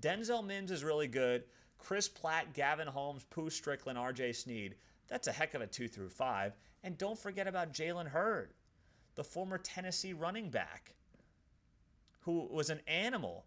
Denzel 0.00 0.44
Mims 0.44 0.70
is 0.70 0.84
really 0.84 1.08
good. 1.08 1.44
Chris 1.78 2.08
Platt, 2.08 2.54
Gavin 2.54 2.88
Holmes, 2.88 3.24
Pooh 3.28 3.50
Strickland, 3.50 3.98
RJ 3.98 4.34
Sneed. 4.34 4.76
That's 5.08 5.26
a 5.26 5.32
heck 5.32 5.54
of 5.54 5.62
a 5.62 5.66
two 5.66 5.88
through 5.88 6.10
five. 6.10 6.56
And 6.82 6.96
don't 6.96 7.18
forget 7.18 7.46
about 7.46 7.72
Jalen 7.72 8.08
Hurd 8.08 8.54
the 9.14 9.24
former 9.24 9.58
Tennessee 9.58 10.12
running 10.12 10.50
back 10.50 10.94
who 12.20 12.48
was 12.50 12.70
an 12.70 12.80
animal 12.86 13.44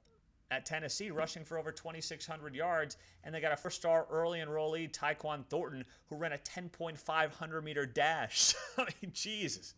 at 0.52 0.66
Tennessee, 0.66 1.12
rushing 1.12 1.44
for 1.44 1.58
over 1.58 1.72
2,600 1.72 2.56
yards. 2.56 2.98
And 3.24 3.34
they 3.34 3.42
got 3.42 3.52
a 3.52 3.58
first 3.58 3.78
star 3.78 4.08
early 4.10 4.40
enrollee, 4.40 4.92
Tyquan 4.92 5.46
Thornton, 5.46 5.84
who 6.10 6.16
ran 6.16 6.34
a 6.34 6.38
10.500 6.38 7.64
meter 7.64 7.86
dash. 7.86 8.56
I 8.78 8.88
mean, 9.02 9.12
Jesus. 9.14 9.74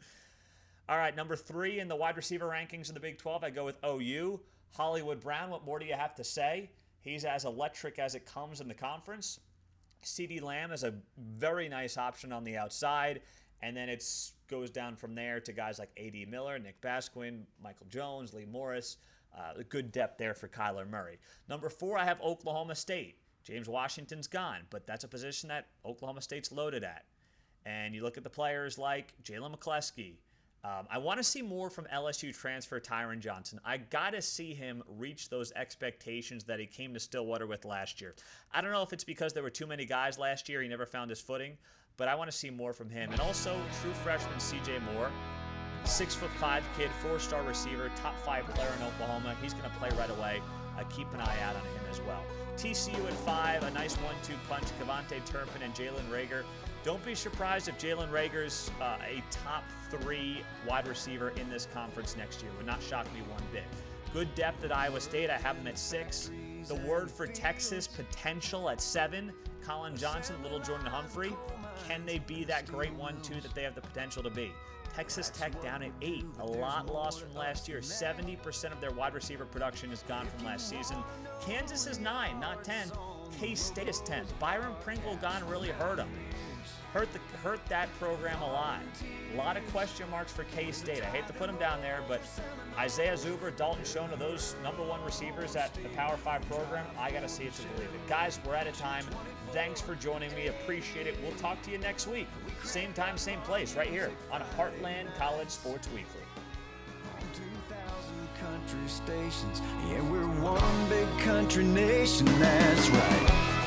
All 0.87 0.97
right, 0.97 1.15
number 1.15 1.35
three 1.35 1.79
in 1.79 1.87
the 1.87 1.95
wide 1.95 2.17
receiver 2.17 2.47
rankings 2.47 2.89
in 2.89 2.93
the 2.93 2.99
Big 2.99 3.17
12, 3.17 3.43
I 3.43 3.49
go 3.49 3.65
with 3.65 3.77
OU. 3.85 4.39
Hollywood 4.75 5.19
Brown, 5.19 5.49
what 5.49 5.65
more 5.65 5.79
do 5.79 5.85
you 5.85 5.93
have 5.93 6.15
to 6.15 6.23
say? 6.23 6.69
He's 7.01 7.25
as 7.25 7.45
electric 7.45 7.99
as 7.99 8.15
it 8.15 8.25
comes 8.25 8.61
in 8.61 8.67
the 8.67 8.73
conference. 8.73 9.39
CeeDee 10.03 10.41
Lamb 10.41 10.71
is 10.71 10.83
a 10.83 10.93
very 11.17 11.69
nice 11.69 11.97
option 11.97 12.31
on 12.31 12.43
the 12.43 12.57
outside. 12.57 13.21
And 13.61 13.75
then 13.75 13.89
it 13.89 14.03
goes 14.47 14.69
down 14.69 14.95
from 14.95 15.15
there 15.15 15.39
to 15.41 15.51
guys 15.51 15.79
like 15.79 15.89
A.D. 15.97 16.25
Miller, 16.25 16.57
Nick 16.59 16.81
Basquine, 16.81 17.41
Michael 17.61 17.87
Jones, 17.89 18.33
Lee 18.33 18.45
Morris. 18.45 18.97
Uh, 19.39 19.63
good 19.69 19.91
depth 19.91 20.17
there 20.17 20.33
for 20.33 20.49
Kyler 20.49 20.89
Murray. 20.89 21.17
Number 21.47 21.69
four, 21.69 21.97
I 21.97 22.03
have 22.03 22.19
Oklahoma 22.21 22.75
State. 22.75 23.15
James 23.43 23.69
Washington's 23.69 24.27
gone, 24.27 24.61
but 24.69 24.85
that's 24.85 25.05
a 25.05 25.07
position 25.07 25.47
that 25.49 25.67
Oklahoma 25.85 26.21
State's 26.21 26.51
loaded 26.51 26.83
at. 26.83 27.05
And 27.65 27.95
you 27.95 28.03
look 28.03 28.17
at 28.17 28.23
the 28.23 28.29
players 28.29 28.77
like 28.77 29.13
Jalen 29.23 29.55
McCleskey. 29.55 30.15
Um, 30.65 30.87
I 30.91 30.97
want 30.97 31.19
to 31.19 31.23
see 31.23 31.41
more 31.41 31.69
from 31.69 31.85
LSU 31.85 32.37
transfer 32.37 32.81
Tyron 32.81 33.19
Johnson. 33.19 33.61
I 33.63 33.77
got 33.77 34.11
to 34.11 34.21
see 34.21 34.53
him 34.53 34.83
reach 34.97 35.29
those 35.29 35.53
expectations 35.53 36.43
that 36.43 36.59
he 36.59 36.65
came 36.65 36.93
to 36.93 36.99
Stillwater 36.99 37.47
with 37.47 37.63
last 37.63 38.01
year. 38.01 38.15
I 38.51 38.59
don't 38.59 38.73
know 38.73 38.83
if 38.83 38.91
it's 38.91 39.05
because 39.05 39.31
there 39.31 39.43
were 39.43 39.49
too 39.49 39.67
many 39.67 39.85
guys 39.85 40.19
last 40.19 40.49
year, 40.49 40.61
he 40.61 40.67
never 40.67 40.85
found 40.85 41.09
his 41.09 41.21
footing, 41.21 41.57
but 41.95 42.09
I 42.09 42.15
want 42.15 42.29
to 42.29 42.35
see 42.35 42.49
more 42.49 42.73
from 42.73 42.89
him. 42.89 43.09
And 43.11 43.21
also, 43.21 43.57
true 43.81 43.93
freshman 43.93 44.37
CJ 44.37 44.81
Moore, 44.93 45.09
six 45.89 46.15
foot 46.15 46.29
five 46.31 46.63
kid, 46.77 46.89
four 47.01 47.19
star 47.19 47.41
receiver, 47.43 47.91
top 47.95 48.17
five 48.19 48.45
player 48.47 48.71
in 48.77 48.85
Oklahoma. 48.85 49.35
He's 49.41 49.53
going 49.53 49.69
to 49.69 49.75
play 49.77 49.89
right 49.97 50.09
away. 50.09 50.41
Uh, 50.77 50.83
keep 50.83 51.11
an 51.13 51.19
eye 51.19 51.37
out 51.43 51.55
on 51.55 51.61
him 51.61 51.81
as 51.91 51.99
well. 52.01 52.23
TCU 52.55 53.05
at 53.07 53.13
five, 53.13 53.63
a 53.63 53.71
nice 53.71 53.95
one 53.97 54.15
two 54.23 54.35
punch. 54.47 54.65
KaVontae 54.79 55.25
Turpin 55.25 55.61
and 55.61 55.73
Jalen 55.73 56.07
Reagor. 56.11 56.43
Don't 56.83 57.03
be 57.03 57.15
surprised 57.15 57.67
if 57.67 57.77
Jalen 57.77 58.09
Reagor's 58.09 58.71
uh, 58.79 58.97
a 59.03 59.21
top 59.31 59.63
three 59.89 60.41
wide 60.67 60.87
receiver 60.87 61.29
in 61.31 61.49
this 61.49 61.67
conference 61.73 62.15
next 62.15 62.41
year. 62.41 62.51
Would 62.57 62.65
not 62.65 62.81
shock 62.81 63.05
me 63.13 63.21
one 63.29 63.43
bit. 63.51 63.63
Good 64.13 64.33
depth 64.35 64.63
at 64.63 64.71
Iowa 64.71 65.01
State. 65.01 65.29
I 65.29 65.37
have 65.37 65.57
him 65.57 65.67
at 65.67 65.77
six. 65.77 66.31
The 66.67 66.75
word 66.75 67.11
for 67.11 67.27
Texas 67.27 67.87
potential 67.87 68.69
at 68.69 68.81
seven. 68.81 69.33
Collin 69.63 69.95
Johnson, 69.95 70.35
Little 70.41 70.59
Jordan 70.59 70.87
Humphrey. 70.87 71.35
Can 71.87 72.05
they 72.05 72.19
be 72.19 72.43
that 72.45 72.65
great 72.67 72.93
one, 72.93 73.21
two, 73.21 73.39
that 73.41 73.53
they 73.53 73.63
have 73.63 73.75
the 73.75 73.81
potential 73.81 74.23
to 74.23 74.29
be? 74.29 74.51
Texas 74.95 75.29
Tech 75.29 75.61
down 75.61 75.83
at 75.83 75.91
eight. 76.01 76.25
A 76.39 76.45
lot 76.45 76.87
lost 76.87 77.21
from 77.21 77.33
last 77.33 77.67
year. 77.67 77.79
70% 77.79 78.71
of 78.71 78.81
their 78.81 78.91
wide 78.91 79.13
receiver 79.13 79.45
production 79.45 79.91
is 79.91 80.03
gone 80.07 80.27
from 80.27 80.45
last 80.45 80.69
season. 80.69 80.97
Kansas 81.41 81.87
is 81.87 81.99
nine, 81.99 82.39
not 82.39 82.63
10. 82.63 82.91
K 83.39 83.55
State 83.55 83.87
is 83.87 84.01
10. 84.01 84.25
Byron 84.39 84.73
Pringle 84.81 85.15
gone 85.17 85.47
really 85.47 85.69
hurt 85.69 85.97
them. 85.97 86.09
Hurt, 86.93 87.07
the, 87.13 87.19
hurt 87.43 87.63
that 87.67 87.87
program 87.99 88.41
a 88.41 88.47
lot. 88.47 88.79
A 89.33 89.37
lot 89.37 89.57
of 89.57 89.67
question 89.71 90.09
marks 90.09 90.31
for 90.31 90.43
K 90.45 90.71
State. 90.71 91.03
I 91.03 91.05
hate 91.05 91.27
to 91.27 91.33
put 91.33 91.47
them 91.47 91.57
down 91.57 91.81
there, 91.81 92.01
but 92.07 92.21
Isaiah 92.77 93.13
Zuber, 93.13 93.55
Dalton 93.55 93.85
Schoen 93.85 94.09
are 94.11 94.15
those 94.15 94.55
number 94.63 94.83
one 94.83 95.03
receivers 95.03 95.55
at 95.55 95.73
the 95.75 95.89
Power 95.89 96.17
5 96.17 96.41
program. 96.49 96.85
I 96.97 97.11
got 97.11 97.21
to 97.21 97.29
see 97.29 97.43
it 97.43 97.53
to 97.53 97.61
believe 97.67 97.89
it. 97.89 98.07
Guys, 98.07 98.39
we're 98.45 98.55
out 98.55 98.65
of 98.65 98.75
time. 98.77 99.05
Thanks 99.51 99.81
for 99.81 99.95
joining 99.95 100.33
me. 100.35 100.47
Appreciate 100.47 101.07
it. 101.07 101.15
We'll 101.23 101.35
talk 101.37 101.61
to 101.63 101.71
you 101.71 101.77
next 101.77 102.07
week. 102.07 102.27
Same 102.63 102.93
time, 102.93 103.17
same 103.17 103.41
place, 103.41 103.75
right 103.75 103.89
here 103.89 104.11
on 104.31 104.41
Heartland 104.57 105.15
College 105.17 105.49
Sports 105.49 105.87
Weekly. 105.89 106.21
country 108.39 108.87
stations. 108.87 109.61
Yeah, 109.89 110.01
we're 110.09 110.27
one 110.41 110.89
big 110.89 111.07
country 111.19 111.63
nation, 111.63 112.25
that's 112.39 112.89
right. 112.89 113.58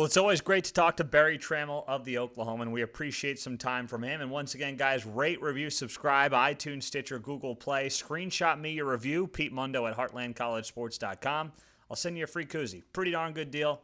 Well, 0.00 0.06
it's 0.06 0.16
always 0.16 0.40
great 0.40 0.64
to 0.64 0.72
talk 0.72 0.96
to 0.96 1.04
Berry 1.04 1.36
Tramel 1.36 1.84
of 1.86 2.06
the 2.06 2.14
Oklahoman. 2.14 2.70
We 2.70 2.80
appreciate 2.80 3.38
some 3.38 3.58
time 3.58 3.86
from 3.86 4.02
him. 4.02 4.22
And 4.22 4.30
once 4.30 4.54
again, 4.54 4.78
guys, 4.78 5.04
rate, 5.04 5.42
review, 5.42 5.68
subscribe, 5.68 6.32
iTunes, 6.32 6.84
Stitcher, 6.84 7.18
Google 7.18 7.54
Play. 7.54 7.90
Screenshot 7.90 8.58
me 8.58 8.70
your 8.70 8.90
review, 8.90 9.26
Pete 9.26 9.52
Mundo 9.52 9.84
at 9.84 9.94
heartlandcollegesports.com. 9.94 11.52
I'll 11.90 11.96
send 11.96 12.16
you 12.16 12.24
a 12.24 12.26
free 12.26 12.46
koozie. 12.46 12.82
Pretty 12.94 13.10
darn 13.10 13.34
good 13.34 13.50
deal. 13.50 13.82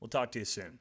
We'll 0.00 0.10
talk 0.10 0.32
to 0.32 0.40
you 0.40 0.44
soon. 0.44 0.80